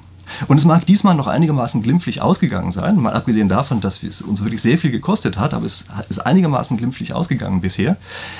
Und 0.48 0.58
es 0.58 0.66
mag 0.66 0.86
diesmal 0.86 1.16
noch 1.16 1.28
einigermaßen 1.28 1.82
glimpflich 1.82 2.22
ausgegangen 2.22 2.72
sein, 2.72 2.98
mal 2.98 3.14
abgesehen 3.14 3.50
davon, 3.50 3.82
dass 3.82 4.02
es 4.04 4.22
uns 4.22 4.42
wirklich 4.44 4.62
sehr 4.62 4.78
viel 4.78 4.92
gekostet 4.92 5.38
hat, 5.38 5.54
aber 5.54 5.66
es 5.66 5.86
ist 6.10 6.20
einigermaßen 6.20 6.78
glimpflich 6.78 7.14
ausgegangen 7.14 7.62
bisher. 7.62 7.98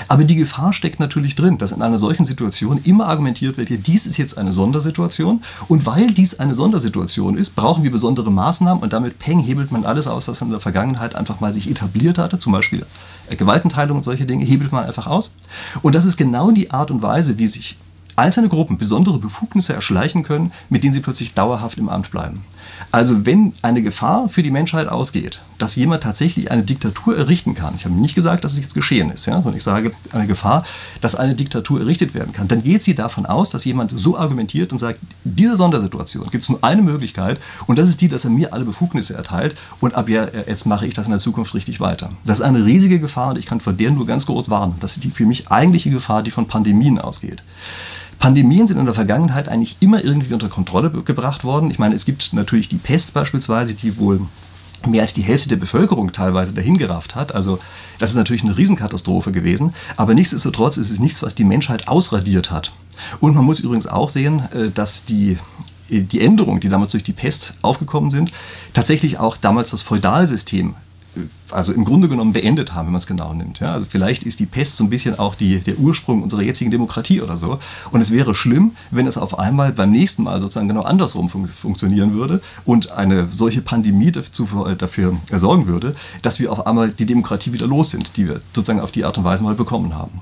Aber 0.08 0.24
die 0.24 0.36
Gefahr 0.36 0.72
steckt 0.72 1.00
natürlich 1.00 1.34
drin, 1.34 1.58
dass 1.58 1.72
in 1.72 1.82
einer 1.82 1.98
solchen 1.98 2.24
Situation 2.24 2.80
immer 2.84 3.06
argumentiert 3.06 3.56
wird, 3.56 3.68
hier, 3.68 3.78
dies 3.78 4.06
ist 4.06 4.16
jetzt 4.16 4.38
eine 4.38 4.52
Sondersituation 4.52 5.42
und 5.68 5.86
weil 5.86 6.12
dies 6.12 6.38
eine 6.38 6.54
Sondersituation 6.54 7.36
ist, 7.36 7.56
brauchen 7.56 7.82
wir 7.84 7.90
besondere 7.90 8.30
Maßnahmen 8.30 8.82
und 8.82 8.92
damit 8.92 9.18
peng 9.18 9.40
hebelt 9.40 9.72
man 9.72 9.84
alles 9.84 10.06
aus, 10.06 10.28
was 10.28 10.40
in 10.40 10.50
der 10.50 10.60
Vergangenheit 10.60 11.14
einfach 11.14 11.40
mal 11.40 11.52
sich 11.52 11.70
etabliert 11.70 12.18
hatte, 12.18 12.38
zum 12.38 12.52
Beispiel 12.52 12.86
Gewaltenteilung 13.30 13.98
und 13.98 14.02
solche 14.02 14.26
Dinge, 14.26 14.44
hebelt 14.44 14.72
man 14.72 14.84
einfach 14.84 15.06
aus. 15.06 15.34
Und 15.82 15.94
das 15.94 16.04
ist 16.04 16.16
genau 16.16 16.50
die 16.50 16.70
Art 16.70 16.90
und 16.90 17.02
Weise, 17.02 17.38
wie 17.38 17.48
sich 17.48 17.78
einzelne 18.16 18.48
Gruppen 18.48 18.78
besondere 18.78 19.18
Befugnisse 19.18 19.72
erschleichen 19.72 20.22
können, 20.22 20.52
mit 20.68 20.84
denen 20.84 20.92
sie 20.92 21.00
plötzlich 21.00 21.34
dauerhaft 21.34 21.78
im 21.78 21.88
Amt 21.88 22.10
bleiben. 22.10 22.44
Also 22.90 23.24
wenn 23.24 23.54
eine 23.62 23.82
Gefahr 23.82 24.28
für 24.28 24.42
die 24.42 24.50
Menschheit 24.50 24.88
ausgeht, 24.88 25.42
dass 25.58 25.76
jemand 25.76 26.02
tatsächlich 26.02 26.50
eine 26.50 26.62
Diktatur 26.62 27.16
errichten 27.16 27.54
kann, 27.54 27.74
ich 27.76 27.84
habe 27.84 27.94
nicht 27.94 28.14
gesagt, 28.14 28.44
dass 28.44 28.52
es 28.52 28.60
jetzt 28.60 28.74
geschehen 28.74 29.10
ist, 29.10 29.26
ja, 29.26 29.34
sondern 29.34 29.56
ich 29.56 29.62
sage 29.62 29.92
eine 30.12 30.26
Gefahr, 30.26 30.64
dass 31.00 31.14
eine 31.14 31.34
Diktatur 31.34 31.80
errichtet 31.80 32.14
werden 32.14 32.32
kann, 32.32 32.48
dann 32.48 32.62
geht 32.62 32.82
sie 32.82 32.94
davon 32.94 33.24
aus, 33.24 33.50
dass 33.50 33.64
jemand 33.64 33.92
so 33.96 34.18
argumentiert 34.18 34.72
und 34.72 34.78
sagt, 34.78 34.98
diese 35.24 35.56
Sondersituation 35.56 36.28
gibt 36.30 36.44
es 36.44 36.50
nur 36.50 36.62
eine 36.62 36.82
Möglichkeit 36.82 37.38
und 37.66 37.78
das 37.78 37.88
ist 37.88 38.00
die, 38.00 38.08
dass 38.08 38.24
er 38.24 38.30
mir 38.30 38.52
alle 38.52 38.64
Befugnisse 38.64 39.14
erteilt 39.14 39.56
und 39.80 39.94
ab 39.94 40.08
jetzt 40.08 40.66
mache 40.66 40.86
ich 40.86 40.94
das 40.94 41.06
in 41.06 41.12
der 41.12 41.20
Zukunft 41.20 41.54
richtig 41.54 41.80
weiter. 41.80 42.10
Das 42.24 42.40
ist 42.40 42.44
eine 42.44 42.64
riesige 42.64 43.00
Gefahr 43.00 43.30
und 43.30 43.38
ich 43.38 43.46
kann 43.46 43.60
vor 43.60 43.72
der 43.72 43.90
nur 43.90 44.06
ganz 44.06 44.26
groß 44.26 44.50
warnen. 44.50 44.74
Das 44.80 44.94
ist 44.94 45.04
die 45.04 45.10
für 45.10 45.24
mich 45.24 45.50
eigentliche 45.50 45.90
Gefahr, 45.90 46.22
die 46.22 46.30
von 46.30 46.46
Pandemien 46.46 46.98
ausgeht. 46.98 47.42
Pandemien 48.22 48.68
sind 48.68 48.78
in 48.78 48.84
der 48.84 48.94
Vergangenheit 48.94 49.48
eigentlich 49.48 49.78
immer 49.80 50.04
irgendwie 50.04 50.32
unter 50.32 50.48
Kontrolle 50.48 50.90
gebracht 50.90 51.42
worden. 51.42 51.72
Ich 51.72 51.80
meine, 51.80 51.96
es 51.96 52.04
gibt 52.04 52.32
natürlich 52.32 52.68
die 52.68 52.76
Pest 52.76 53.14
beispielsweise, 53.14 53.74
die 53.74 53.98
wohl 53.98 54.20
mehr 54.86 55.02
als 55.02 55.12
die 55.12 55.22
Hälfte 55.22 55.48
der 55.48 55.56
Bevölkerung 55.56 56.12
teilweise 56.12 56.52
dahingerafft 56.52 57.16
hat. 57.16 57.34
Also 57.34 57.58
das 57.98 58.10
ist 58.10 58.16
natürlich 58.16 58.44
eine 58.44 58.56
Riesenkatastrophe 58.56 59.32
gewesen. 59.32 59.74
Aber 59.96 60.14
nichtsdestotrotz 60.14 60.76
ist 60.76 60.92
es 60.92 61.00
nichts, 61.00 61.20
was 61.24 61.34
die 61.34 61.42
Menschheit 61.42 61.88
ausradiert 61.88 62.52
hat. 62.52 62.72
Und 63.18 63.34
man 63.34 63.44
muss 63.44 63.58
übrigens 63.58 63.88
auch 63.88 64.08
sehen, 64.08 64.44
äh, 64.54 64.70
dass 64.70 65.04
die 65.04 65.38
die 65.88 66.20
Änderungen, 66.20 66.60
die 66.60 66.68
damals 66.68 66.92
durch 66.92 67.04
die 67.04 67.12
Pest 67.12 67.54
aufgekommen 67.60 68.10
sind, 68.10 68.32
tatsächlich 68.72 69.18
auch 69.18 69.36
damals 69.36 69.72
das 69.72 69.82
Feudalsystem 69.82 70.74
also 71.50 71.72
im 71.72 71.84
Grunde 71.84 72.08
genommen 72.08 72.32
beendet 72.32 72.74
haben, 72.74 72.86
wenn 72.86 72.92
man 72.92 73.00
es 73.00 73.06
genau 73.06 73.34
nimmt. 73.34 73.60
Ja, 73.60 73.74
also 73.74 73.86
vielleicht 73.88 74.22
ist 74.22 74.40
die 74.40 74.46
Pest 74.46 74.76
so 74.76 74.84
ein 74.84 74.90
bisschen 74.90 75.18
auch 75.18 75.34
die, 75.34 75.60
der 75.60 75.78
Ursprung 75.78 76.22
unserer 76.22 76.42
jetzigen 76.42 76.70
Demokratie 76.70 77.20
oder 77.20 77.36
so. 77.36 77.58
Und 77.90 78.00
es 78.00 78.10
wäre 78.10 78.34
schlimm, 78.34 78.72
wenn 78.90 79.06
es 79.06 79.18
auf 79.18 79.38
einmal 79.38 79.72
beim 79.72 79.90
nächsten 79.90 80.22
Mal 80.22 80.40
sozusagen 80.40 80.68
genau 80.68 80.82
andersrum 80.82 81.28
fun 81.28 81.48
funktionieren 81.48 82.14
würde 82.14 82.40
und 82.64 82.90
eine 82.90 83.28
solche 83.28 83.60
Pandemie 83.60 84.12
dafür, 84.12 84.74
dafür 84.76 85.16
sorgen 85.34 85.66
würde, 85.66 85.94
dass 86.22 86.40
wir 86.40 86.50
auf 86.50 86.66
einmal 86.66 86.90
die 86.90 87.06
Demokratie 87.06 87.52
wieder 87.52 87.66
los 87.66 87.90
sind, 87.90 88.16
die 88.16 88.26
wir 88.28 88.40
sozusagen 88.54 88.80
auf 88.80 88.92
die 88.92 89.04
Art 89.04 89.18
und 89.18 89.24
Weise 89.24 89.44
mal 89.44 89.54
bekommen 89.54 89.94
haben. 89.94 90.20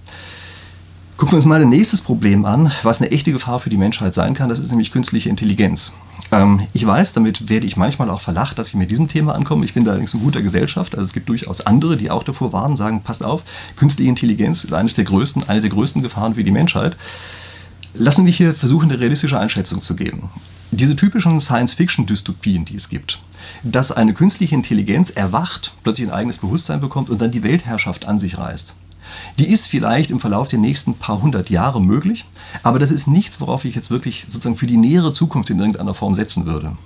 Gucken 1.21 1.35
wir 1.35 1.37
uns 1.37 1.45
mal 1.45 1.61
ein 1.61 1.69
nächstes 1.69 2.01
Problem 2.01 2.47
an, 2.47 2.73
was 2.83 3.03
eine 3.03 3.11
echte 3.11 3.31
Gefahr 3.31 3.61
für 3.61 3.69
die 3.69 3.77
Menschheit 3.77 4.15
sein 4.15 4.33
kann. 4.33 4.49
Das 4.49 4.59
ist 4.59 4.71
nämlich 4.71 4.91
künstliche 4.91 5.29
Intelligenz. 5.29 5.93
Ähm, 6.33 6.63
ich 6.73 6.87
weiß, 6.87 7.13
damit 7.13 7.51
werde 7.51 7.67
ich 7.67 7.77
manchmal 7.77 8.09
auch 8.09 8.23
verlacht, 8.23 8.59
dass 8.59 8.69
ich 8.69 8.75
mit 8.75 8.91
diesem 8.91 9.07
Thema 9.07 9.35
ankomme. 9.35 9.67
Ich 9.67 9.75
bin 9.75 9.85
da 9.85 9.91
allerdings 9.91 10.15
in 10.15 10.21
guter 10.21 10.41
Gesellschaft. 10.41 10.95
Also 10.95 11.09
es 11.09 11.13
gibt 11.13 11.29
durchaus 11.29 11.61
andere, 11.61 11.99
die 11.99 12.11
auch 12.11 12.23
davor 12.23 12.55
warnen, 12.55 12.79
sagen, 12.79 13.03
passt 13.03 13.23
auf, 13.23 13.43
künstliche 13.77 14.09
Intelligenz 14.09 14.65
ist 14.65 14.73
eines 14.73 14.95
der 14.95 15.05
größten, 15.05 15.47
eine 15.47 15.61
der 15.61 15.69
größten 15.69 16.01
Gefahren 16.01 16.37
für 16.37 16.43
die 16.43 16.51
Menschheit. 16.51 16.97
Lassen 17.93 18.25
wir 18.25 18.33
hier 18.33 18.55
versuchen, 18.55 18.91
eine 18.91 18.99
realistische 18.99 19.39
Einschätzung 19.39 19.83
zu 19.83 19.97
geben. 19.97 20.31
Diese 20.71 20.97
typischen 20.97 21.39
Science-Fiction-Dystopien, 21.39 22.65
die 22.65 22.77
es 22.77 22.89
gibt, 22.89 23.21
dass 23.63 23.93
eine 23.93 24.15
künstliche 24.15 24.55
Intelligenz 24.55 25.11
erwacht, 25.11 25.75
plötzlich 25.83 26.09
ein 26.09 26.15
eigenes 26.15 26.39
Bewusstsein 26.39 26.81
bekommt 26.81 27.11
und 27.11 27.21
dann 27.21 27.31
die 27.31 27.43
Weltherrschaft 27.43 28.09
an 28.09 28.19
sich 28.19 28.39
reißt. 28.39 28.75
Die 29.39 29.51
ist 29.51 29.67
vielleicht 29.67 30.11
im 30.11 30.21
Verlauf 30.21 30.49
der 30.49 30.59
nächsten 30.59 30.95
paar 30.95 31.23
hundert 31.23 31.51
Jahre 31.51 31.81
möglich, 31.81 32.27
aber 32.63 32.79
das 32.79 32.91
ist 32.91 33.07
nichts, 33.07 33.41
worauf 33.41 33.65
ich 33.65 33.75
jetzt 33.75 33.91
wirklich 33.91 34.27
sozusagen 34.29 34.57
für 34.57 34.67
die 34.67 34.77
nähere 34.77 35.13
Zukunft 35.13 35.51
in 35.51 35.59
irgendeiner 35.59 35.95
Form 35.95 36.15
setzen 36.15 36.47
würde. 36.47 36.77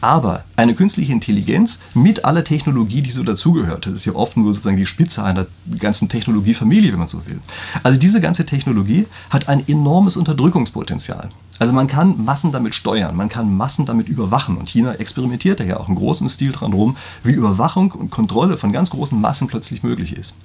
Aber 0.00 0.44
eine 0.56 0.74
künstliche 0.74 1.12
Intelligenz 1.12 1.78
mit 1.94 2.24
aller 2.24 2.44
Technologie, 2.44 3.02
die 3.02 3.10
so 3.10 3.22
dazugehört, 3.22 3.86
das 3.86 3.94
ist 3.94 4.04
ja 4.04 4.14
oft 4.14 4.36
nur 4.36 4.52
sozusagen 4.52 4.76
die 4.76 4.86
Spitze 4.86 5.22
einer 5.22 5.46
ganzen 5.78 6.08
Technologiefamilie, 6.08 6.92
wenn 6.92 6.98
man 6.98 7.08
so 7.08 7.24
will. 7.26 7.40
Also 7.82 7.98
diese 7.98 8.20
ganze 8.20 8.46
Technologie 8.46 9.06
hat 9.30 9.48
ein 9.48 9.66
enormes 9.68 10.16
Unterdrückungspotenzial. 10.16 11.28
Also 11.62 11.72
man 11.72 11.86
kann 11.86 12.24
Massen 12.24 12.50
damit 12.50 12.74
steuern, 12.74 13.14
man 13.14 13.28
kann 13.28 13.56
Massen 13.56 13.86
damit 13.86 14.08
überwachen. 14.08 14.56
Und 14.56 14.68
China 14.68 14.94
experimentiert 14.94 15.60
ja 15.60 15.78
auch 15.78 15.88
im 15.88 15.94
großen 15.94 16.28
Stil 16.28 16.50
dran 16.50 16.72
rum, 16.72 16.96
wie 17.22 17.30
Überwachung 17.30 17.92
und 17.92 18.10
Kontrolle 18.10 18.56
von 18.56 18.72
ganz 18.72 18.90
großen 18.90 19.20
Massen 19.20 19.46
plötzlich 19.46 19.84
möglich 19.84 20.16
ist. 20.16 20.36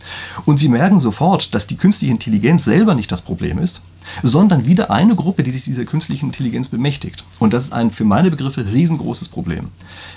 Und 0.45 0.59
sie 0.59 0.69
merken 0.69 0.99
sofort, 0.99 1.55
dass 1.55 1.65
die 1.65 1.75
künstliche 1.75 2.13
Intelligenz 2.13 2.65
selber 2.65 2.93
nicht 2.93 3.11
das 3.11 3.23
Problem 3.23 3.57
ist, 3.57 3.81
sondern 4.21 4.67
wieder 4.67 4.91
eine 4.91 5.15
Gruppe, 5.15 5.41
die 5.41 5.49
sich 5.49 5.63
dieser 5.63 5.85
künstlichen 5.85 6.27
Intelligenz 6.27 6.69
bemächtigt. 6.69 7.23
Und 7.39 7.51
das 7.51 7.63
ist 7.63 7.73
ein 7.73 7.89
für 7.89 8.05
meine 8.05 8.29
Begriffe 8.29 8.71
riesengroßes 8.71 9.29
Problem. 9.29 9.69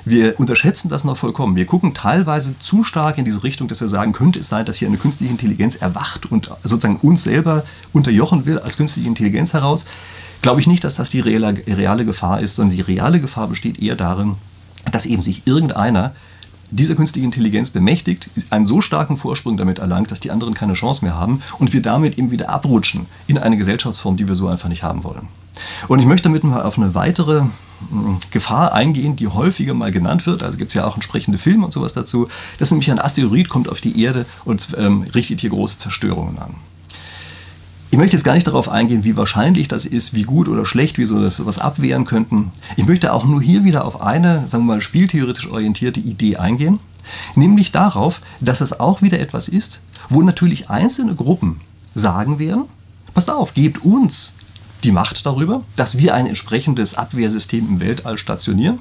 Wir 0.04 0.38
unterschätzen 0.38 0.90
das 0.90 1.04
noch 1.04 1.16
vollkommen. 1.16 1.56
Wir 1.56 1.64
gucken 1.64 1.94
teilweise 1.94 2.58
zu 2.58 2.84
stark 2.84 3.16
in 3.16 3.24
diese 3.24 3.42
Richtung, 3.42 3.68
dass 3.68 3.80
wir 3.80 3.88
sagen, 3.88 4.12
könnte 4.12 4.40
es 4.40 4.48
sein, 4.48 4.66
dass 4.66 4.76
hier 4.76 4.88
eine 4.88 4.98
künstliche 4.98 5.32
Intelligenz 5.32 5.76
erwacht 5.76 6.30
und 6.30 6.50
sozusagen 6.62 6.96
uns 6.96 7.24
selber 7.24 7.64
unterjochen 7.94 8.44
will 8.44 8.58
als 8.58 8.76
künstliche 8.76 9.08
Intelligenz 9.08 9.54
heraus 9.54 9.86
glaube 10.42 10.60
ich 10.60 10.66
nicht, 10.66 10.84
dass 10.84 10.96
das 10.96 11.10
die 11.10 11.20
reale, 11.20 11.62
reale 11.66 12.04
Gefahr 12.04 12.40
ist, 12.40 12.56
sondern 12.56 12.76
die 12.76 12.82
reale 12.82 13.20
Gefahr 13.20 13.48
besteht 13.48 13.78
eher 13.80 13.96
darin, 13.96 14.36
dass 14.90 15.06
eben 15.06 15.22
sich 15.22 15.46
irgendeiner 15.46 16.14
dieser 16.70 16.94
künstlichen 16.94 17.26
Intelligenz 17.26 17.70
bemächtigt, 17.70 18.30
einen 18.50 18.66
so 18.66 18.80
starken 18.80 19.16
Vorsprung 19.16 19.56
damit 19.56 19.78
erlangt, 19.78 20.10
dass 20.10 20.20
die 20.20 20.30
anderen 20.30 20.54
keine 20.54 20.74
Chance 20.74 21.04
mehr 21.04 21.16
haben 21.16 21.42
und 21.58 21.72
wir 21.72 21.82
damit 21.82 22.16
eben 22.16 22.30
wieder 22.30 22.48
abrutschen 22.48 23.06
in 23.26 23.38
eine 23.38 23.56
Gesellschaftsform, 23.56 24.16
die 24.16 24.28
wir 24.28 24.36
so 24.36 24.48
einfach 24.48 24.68
nicht 24.68 24.82
haben 24.82 25.04
wollen. 25.04 25.28
Und 25.88 25.98
ich 25.98 26.06
möchte 26.06 26.24
damit 26.24 26.44
mal 26.44 26.62
auf 26.62 26.78
eine 26.78 26.94
weitere 26.94 27.42
hm, 27.90 28.18
Gefahr 28.30 28.72
eingehen, 28.72 29.16
die 29.16 29.28
häufiger 29.28 29.74
mal 29.74 29.90
genannt 29.90 30.26
wird. 30.26 30.42
Also 30.42 30.56
gibt 30.56 30.70
es 30.70 30.74
ja 30.74 30.86
auch 30.86 30.94
entsprechende 30.94 31.38
Filme 31.38 31.64
und 31.64 31.72
sowas 31.72 31.92
dazu. 31.92 32.28
Das 32.58 32.68
ist 32.68 32.72
nämlich 32.72 32.90
ein 32.90 33.00
Asteroid 33.00 33.48
kommt 33.48 33.68
auf 33.68 33.80
die 33.80 34.00
Erde 34.00 34.26
und 34.44 34.68
ähm, 34.78 35.02
richtet 35.14 35.40
hier 35.40 35.50
große 35.50 35.78
Zerstörungen 35.78 36.38
an. 36.38 36.54
Ich 37.92 37.98
möchte 37.98 38.16
jetzt 38.16 38.22
gar 38.22 38.34
nicht 38.34 38.46
darauf 38.46 38.68
eingehen, 38.68 39.02
wie 39.02 39.16
wahrscheinlich 39.16 39.66
das 39.66 39.84
ist, 39.84 40.14
wie 40.14 40.22
gut 40.22 40.46
oder 40.46 40.64
schlecht 40.64 40.96
wir 40.96 41.08
so 41.08 41.26
etwas 41.26 41.58
abwehren 41.58 42.04
könnten. 42.04 42.52
Ich 42.76 42.86
möchte 42.86 43.12
auch 43.12 43.24
nur 43.24 43.42
hier 43.42 43.64
wieder 43.64 43.84
auf 43.84 44.00
eine, 44.00 44.46
sagen 44.46 44.64
wir 44.64 44.74
mal, 44.74 44.80
spieltheoretisch 44.80 45.48
orientierte 45.48 45.98
Idee 45.98 46.36
eingehen, 46.36 46.78
nämlich 47.34 47.72
darauf, 47.72 48.20
dass 48.40 48.60
es 48.60 48.78
auch 48.78 49.02
wieder 49.02 49.18
etwas 49.18 49.48
ist, 49.48 49.80
wo 50.08 50.22
natürlich 50.22 50.70
einzelne 50.70 51.16
Gruppen 51.16 51.62
sagen 51.96 52.38
werden, 52.38 52.66
passt 53.12 53.28
auf, 53.28 53.54
gebt 53.54 53.84
uns 53.84 54.36
die 54.84 54.92
Macht 54.92 55.26
darüber, 55.26 55.64
dass 55.74 55.98
wir 55.98 56.14
ein 56.14 56.28
entsprechendes 56.28 56.94
Abwehrsystem 56.94 57.68
im 57.68 57.80
Weltall 57.80 58.18
stationieren. 58.18 58.78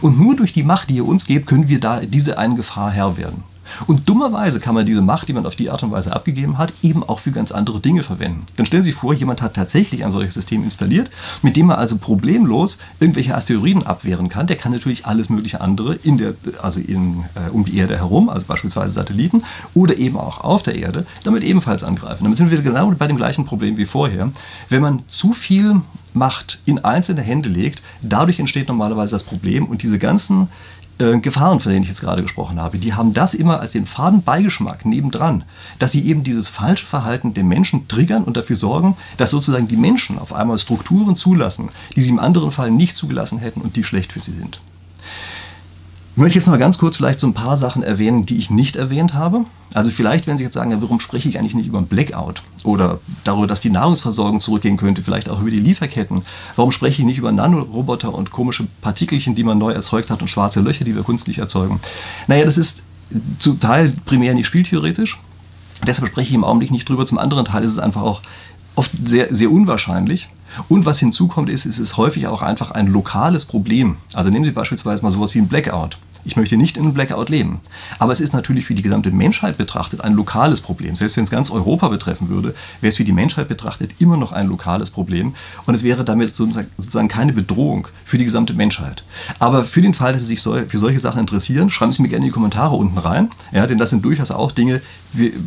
Und 0.00 0.20
nur 0.20 0.34
durch 0.34 0.52
die 0.52 0.64
Macht, 0.64 0.90
die 0.90 0.96
ihr 0.96 1.06
uns 1.06 1.26
gebt, 1.26 1.46
können 1.46 1.68
wir 1.68 1.78
da 1.78 2.00
diese 2.00 2.36
eine 2.36 2.56
Gefahr 2.56 2.90
Herr 2.90 3.16
werden. 3.16 3.44
Und 3.86 4.08
dummerweise 4.08 4.60
kann 4.60 4.74
man 4.74 4.86
diese 4.86 5.02
Macht, 5.02 5.28
die 5.28 5.32
man 5.32 5.46
auf 5.46 5.56
die 5.56 5.70
Art 5.70 5.82
und 5.82 5.90
Weise 5.90 6.12
abgegeben 6.12 6.58
hat, 6.58 6.72
eben 6.82 7.02
auch 7.02 7.20
für 7.20 7.32
ganz 7.32 7.52
andere 7.52 7.80
Dinge 7.80 8.02
verwenden. 8.02 8.46
Dann 8.56 8.66
stellen 8.66 8.82
Sie 8.82 8.90
sich 8.90 8.98
vor, 8.98 9.14
jemand 9.14 9.42
hat 9.42 9.54
tatsächlich 9.54 10.04
ein 10.04 10.10
solches 10.10 10.34
System 10.34 10.64
installiert, 10.64 11.10
mit 11.42 11.56
dem 11.56 11.70
er 11.70 11.78
also 11.78 11.98
problemlos 11.98 12.78
irgendwelche 12.98 13.34
Asteroiden 13.34 13.86
abwehren 13.86 14.28
kann. 14.28 14.46
Der 14.46 14.56
kann 14.56 14.72
natürlich 14.72 15.06
alles 15.06 15.30
mögliche 15.30 15.60
andere 15.60 15.94
in 15.94 16.18
der, 16.18 16.34
also 16.62 16.80
in, 16.80 17.24
äh, 17.34 17.50
um 17.50 17.64
die 17.64 17.76
Erde 17.76 17.96
herum, 17.96 18.28
also 18.28 18.46
beispielsweise 18.46 18.94
Satelliten, 18.94 19.44
oder 19.74 19.96
eben 19.96 20.16
auch 20.16 20.40
auf 20.40 20.62
der 20.62 20.74
Erde, 20.76 21.06
damit 21.24 21.42
ebenfalls 21.42 21.84
angreifen. 21.84 22.24
Damit 22.24 22.38
sind 22.38 22.50
wir 22.50 22.60
genau 22.62 22.90
bei 22.92 23.06
dem 23.06 23.16
gleichen 23.16 23.46
Problem 23.46 23.76
wie 23.76 23.86
vorher. 23.86 24.30
Wenn 24.68 24.82
man 24.82 25.02
zu 25.08 25.32
viel 25.32 25.80
Macht 26.12 26.60
in 26.64 26.84
einzelne 26.84 27.22
Hände 27.22 27.48
legt, 27.48 27.82
dadurch 28.02 28.40
entsteht 28.40 28.68
normalerweise 28.68 29.12
das 29.14 29.22
Problem 29.22 29.66
und 29.66 29.82
diese 29.82 29.98
ganzen 29.98 30.48
äh, 31.00 31.18
Gefahren, 31.18 31.60
von 31.60 31.72
denen 31.72 31.82
ich 31.82 31.88
jetzt 31.88 32.00
gerade 32.00 32.22
gesprochen 32.22 32.60
habe, 32.60 32.78
die 32.78 32.94
haben 32.94 33.14
das 33.14 33.34
immer 33.34 33.60
als 33.60 33.72
den 33.72 33.86
faden 33.86 34.22
Beigeschmack 34.22 34.84
nebendran, 34.84 35.44
dass 35.78 35.92
sie 35.92 36.06
eben 36.06 36.22
dieses 36.24 36.48
falsche 36.48 36.86
Verhalten 36.86 37.34
der 37.34 37.44
Menschen 37.44 37.88
triggern 37.88 38.24
und 38.24 38.36
dafür 38.36 38.56
sorgen, 38.56 38.96
dass 39.16 39.30
sozusagen 39.30 39.68
die 39.68 39.76
Menschen 39.76 40.18
auf 40.18 40.32
einmal 40.32 40.58
Strukturen 40.58 41.16
zulassen, 41.16 41.70
die 41.96 42.02
sie 42.02 42.10
im 42.10 42.18
anderen 42.18 42.52
Fall 42.52 42.70
nicht 42.70 42.96
zugelassen 42.96 43.38
hätten 43.38 43.60
und 43.60 43.76
die 43.76 43.84
schlecht 43.84 44.12
für 44.12 44.20
sie 44.20 44.32
sind. 44.32 44.60
Ich 46.12 46.16
möchte 46.16 46.38
jetzt 46.38 46.46
noch 46.46 46.52
mal 46.52 46.58
ganz 46.58 46.78
kurz 46.78 46.96
vielleicht 46.96 47.20
so 47.20 47.26
ein 47.26 47.34
paar 47.34 47.56
Sachen 47.56 47.82
erwähnen, 47.82 48.26
die 48.26 48.36
ich 48.36 48.50
nicht 48.50 48.76
erwähnt 48.76 49.14
habe. 49.14 49.44
Also 49.72 49.92
vielleicht 49.92 50.26
werden 50.26 50.38
Sie 50.38 50.44
jetzt 50.44 50.54
sagen, 50.54 50.72
ja, 50.72 50.82
warum 50.82 50.98
spreche 50.98 51.28
ich 51.28 51.38
eigentlich 51.38 51.54
nicht 51.54 51.68
über 51.68 51.78
ein 51.78 51.86
Blackout 51.86 52.42
oder 52.64 52.98
darüber, 53.22 53.46
dass 53.46 53.60
die 53.60 53.70
Nahrungsversorgung 53.70 54.40
zurückgehen 54.40 54.76
könnte, 54.76 55.02
vielleicht 55.02 55.28
auch 55.28 55.40
über 55.40 55.52
die 55.52 55.60
Lieferketten. 55.60 56.22
Warum 56.56 56.72
spreche 56.72 57.02
ich 57.02 57.06
nicht 57.06 57.18
über 57.18 57.30
Nanoroboter 57.30 58.12
und 58.12 58.32
komische 58.32 58.66
Partikelchen, 58.80 59.36
die 59.36 59.44
man 59.44 59.58
neu 59.58 59.70
erzeugt 59.70 60.10
hat 60.10 60.20
und 60.20 60.28
schwarze 60.28 60.60
Löcher, 60.60 60.84
die 60.84 60.96
wir 60.96 61.04
künstlich 61.04 61.38
erzeugen? 61.38 61.78
Naja, 62.26 62.44
das 62.44 62.58
ist 62.58 62.82
zum 63.38 63.60
Teil 63.60 63.94
primär 64.04 64.34
nicht 64.34 64.46
spieltheoretisch. 64.46 65.18
Deshalb 65.86 66.10
spreche 66.10 66.30
ich 66.30 66.34
im 66.34 66.44
Augenblick 66.44 66.72
nicht 66.72 66.88
drüber. 66.88 67.06
Zum 67.06 67.18
anderen 67.18 67.44
Teil 67.44 67.62
ist 67.62 67.72
es 67.72 67.78
einfach 67.78 68.02
auch 68.02 68.20
oft 68.74 68.90
sehr, 69.04 69.34
sehr 69.34 69.50
unwahrscheinlich. 69.50 70.28
Und 70.68 70.86
was 70.86 70.98
hinzukommt, 70.98 71.48
ist, 71.48 71.66
es 71.66 71.78
ist 71.78 71.96
häufig 71.96 72.26
auch 72.26 72.42
einfach 72.42 72.70
ein 72.70 72.86
lokales 72.86 73.44
Problem. 73.44 73.96
Also 74.14 74.30
nehmen 74.30 74.44
Sie 74.44 74.50
beispielsweise 74.50 75.02
mal 75.02 75.12
sowas 75.12 75.34
wie 75.34 75.38
ein 75.38 75.48
Blackout. 75.48 75.98
Ich 76.24 76.36
möchte 76.36 76.56
nicht 76.56 76.76
in 76.76 76.84
einem 76.84 76.94
Blackout 76.94 77.28
leben. 77.28 77.60
Aber 77.98 78.12
es 78.12 78.20
ist 78.20 78.32
natürlich 78.32 78.64
für 78.66 78.74
die 78.74 78.82
gesamte 78.82 79.10
Menschheit 79.10 79.56
betrachtet 79.56 80.02
ein 80.02 80.14
lokales 80.14 80.60
Problem. 80.60 80.96
Selbst 80.96 81.16
wenn 81.16 81.24
es 81.24 81.30
ganz 81.30 81.50
Europa 81.50 81.88
betreffen 81.88 82.28
würde, 82.28 82.54
wäre 82.80 82.90
es 82.90 82.96
für 82.96 83.04
die 83.04 83.12
Menschheit 83.12 83.48
betrachtet 83.48 83.92
immer 83.98 84.16
noch 84.16 84.32
ein 84.32 84.48
lokales 84.48 84.90
Problem. 84.90 85.34
Und 85.66 85.74
es 85.74 85.82
wäre 85.82 86.04
damit 86.04 86.36
sozusagen 86.36 87.08
keine 87.08 87.32
Bedrohung 87.32 87.88
für 88.04 88.18
die 88.18 88.24
gesamte 88.24 88.54
Menschheit. 88.54 89.02
Aber 89.38 89.64
für 89.64 89.82
den 89.82 89.94
Fall, 89.94 90.12
dass 90.12 90.22
Sie 90.22 90.36
sich 90.36 90.40
für 90.40 90.78
solche 90.78 90.98
Sachen 90.98 91.20
interessieren, 91.20 91.70
schreiben 91.70 91.92
Sie 91.92 92.02
mir 92.02 92.08
gerne 92.08 92.24
in 92.26 92.30
die 92.30 92.34
Kommentare 92.34 92.76
unten 92.76 92.98
rein. 92.98 93.30
Ja, 93.52 93.66
denn 93.66 93.78
das 93.78 93.90
sind 93.90 94.04
durchaus 94.04 94.30
auch 94.30 94.52
Dinge, 94.52 94.82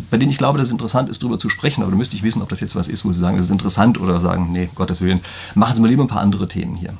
bei 0.10 0.18
denen 0.18 0.32
ich 0.32 0.38
glaube, 0.38 0.58
dass 0.58 0.68
es 0.68 0.72
interessant 0.72 1.10
ist, 1.10 1.22
darüber 1.22 1.40
zu 1.40 1.50
sprechen. 1.50 1.84
Aber 1.84 1.92
da 1.92 1.98
müsste 1.98 2.16
ich 2.16 2.24
wissen, 2.24 2.42
ob 2.42 2.50
das 2.50 2.60
jetzt 2.60 2.76
was 2.76 2.88
ist, 2.88 3.06
wo 3.06 3.14
Sie 3.14 3.20
sagen, 3.20 3.38
das 3.38 3.46
ist 3.46 3.52
interessant 3.52 4.00
oder 4.00 4.20
sagen, 4.20 4.52
nee, 4.52 4.70
Gottes 4.76 5.02
Willen, 5.02 5.22
machen 5.56 5.76
Sie 5.76 5.82
mal 5.82 5.88
lieber 5.88 6.04
ein 6.04 6.08
paar 6.08 6.22
andere 6.22 6.48
Themen 6.48 6.76
hier. 6.76 6.94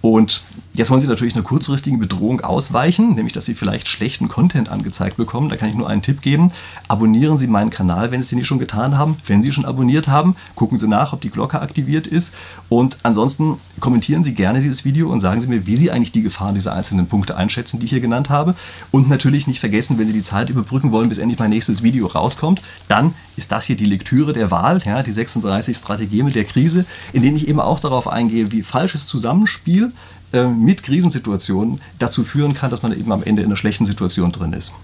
Und 0.00 0.42
jetzt 0.78 0.90
wollen 0.90 1.00
Sie 1.00 1.08
natürlich 1.08 1.34
einer 1.34 1.42
kurzfristigen 1.42 1.98
Bedrohung 1.98 2.40
ausweichen, 2.40 3.16
nämlich 3.16 3.32
dass 3.32 3.44
Sie 3.44 3.54
vielleicht 3.54 3.88
schlechten 3.88 4.28
Content 4.28 4.68
angezeigt 4.68 5.16
bekommen. 5.16 5.48
Da 5.48 5.56
kann 5.56 5.68
ich 5.68 5.74
nur 5.74 5.90
einen 5.90 6.02
Tipp 6.02 6.22
geben. 6.22 6.52
Abonnieren 6.86 7.36
Sie 7.36 7.48
meinen 7.48 7.70
Kanal, 7.70 8.12
wenn 8.12 8.22
Sie 8.22 8.26
es 8.26 8.32
nicht 8.32 8.46
schon 8.46 8.60
getan 8.60 8.96
haben. 8.96 9.16
Wenn 9.26 9.42
Sie 9.42 9.52
schon 9.52 9.64
abonniert 9.64 10.06
haben, 10.06 10.36
gucken 10.54 10.78
Sie 10.78 10.86
nach, 10.86 11.12
ob 11.12 11.20
die 11.20 11.30
Glocke 11.30 11.60
aktiviert 11.60 12.06
ist. 12.06 12.32
Und 12.68 12.98
ansonsten 13.02 13.56
kommentieren 13.80 14.22
Sie 14.22 14.34
gerne 14.34 14.62
dieses 14.62 14.84
Video 14.84 15.10
und 15.10 15.20
sagen 15.20 15.40
Sie 15.40 15.48
mir, 15.48 15.66
wie 15.66 15.76
Sie 15.76 15.90
eigentlich 15.90 16.12
die 16.12 16.22
Gefahren 16.22 16.54
dieser 16.54 16.74
einzelnen 16.74 17.08
Punkte 17.08 17.36
einschätzen, 17.36 17.80
die 17.80 17.86
ich 17.86 17.90
hier 17.90 18.00
genannt 18.00 18.30
habe. 18.30 18.54
Und 18.92 19.08
natürlich 19.08 19.48
nicht 19.48 19.58
vergessen, 19.58 19.98
wenn 19.98 20.06
Sie 20.06 20.12
die 20.12 20.22
Zeit 20.22 20.48
überbrücken 20.48 20.92
wollen, 20.92 21.08
bis 21.08 21.18
endlich 21.18 21.40
mein 21.40 21.50
nächstes 21.50 21.82
Video 21.82 22.06
rauskommt, 22.06 22.62
dann 22.86 23.14
ist 23.36 23.50
das 23.50 23.64
hier 23.64 23.76
die 23.76 23.84
Lektüre 23.84 24.32
der 24.32 24.52
Wahl, 24.52 24.80
ja, 24.84 25.02
die 25.02 25.12
36 25.12 25.76
Strategien 25.76 26.24
mit 26.24 26.36
der 26.36 26.44
Krise, 26.44 26.84
in 27.12 27.22
denen 27.22 27.36
ich 27.36 27.48
eben 27.48 27.60
auch 27.60 27.80
darauf 27.80 28.06
eingehe, 28.06 28.52
wie 28.52 28.62
falsches 28.62 29.06
Zusammenspiel 29.08 29.92
äh, 30.32 30.46
mit 30.46 30.82
Krisensituationen 30.82 31.80
dazu 31.98 32.24
führen 32.24 32.54
kann, 32.54 32.70
dass 32.70 32.82
man 32.82 32.92
eben 32.92 33.12
am 33.12 33.22
Ende 33.22 33.42
in 33.42 33.48
einer 33.48 33.56
schlechten 33.56 33.86
Situation 33.86 34.32
drin 34.32 34.52
ist. 34.52 34.74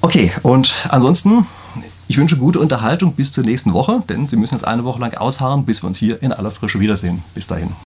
Okay, 0.00 0.32
und 0.42 0.74
ansonsten, 0.88 1.46
ich 2.06 2.18
wünsche 2.18 2.36
gute 2.36 2.60
Unterhaltung 2.60 3.14
bis 3.14 3.32
zur 3.32 3.44
nächsten 3.44 3.72
Woche, 3.72 4.02
denn 4.08 4.28
Sie 4.28 4.36
müssen 4.36 4.54
jetzt 4.54 4.64
eine 4.66 4.84
Woche 4.84 5.00
lang 5.00 5.14
ausharren, 5.14 5.64
bis 5.64 5.82
wir 5.82 5.88
uns 5.88 5.98
hier 5.98 6.22
in 6.22 6.32
aller 6.32 6.50
Frische 6.50 6.80
wiedersehen. 6.80 7.24
Bis 7.34 7.46
dahin. 7.46 7.70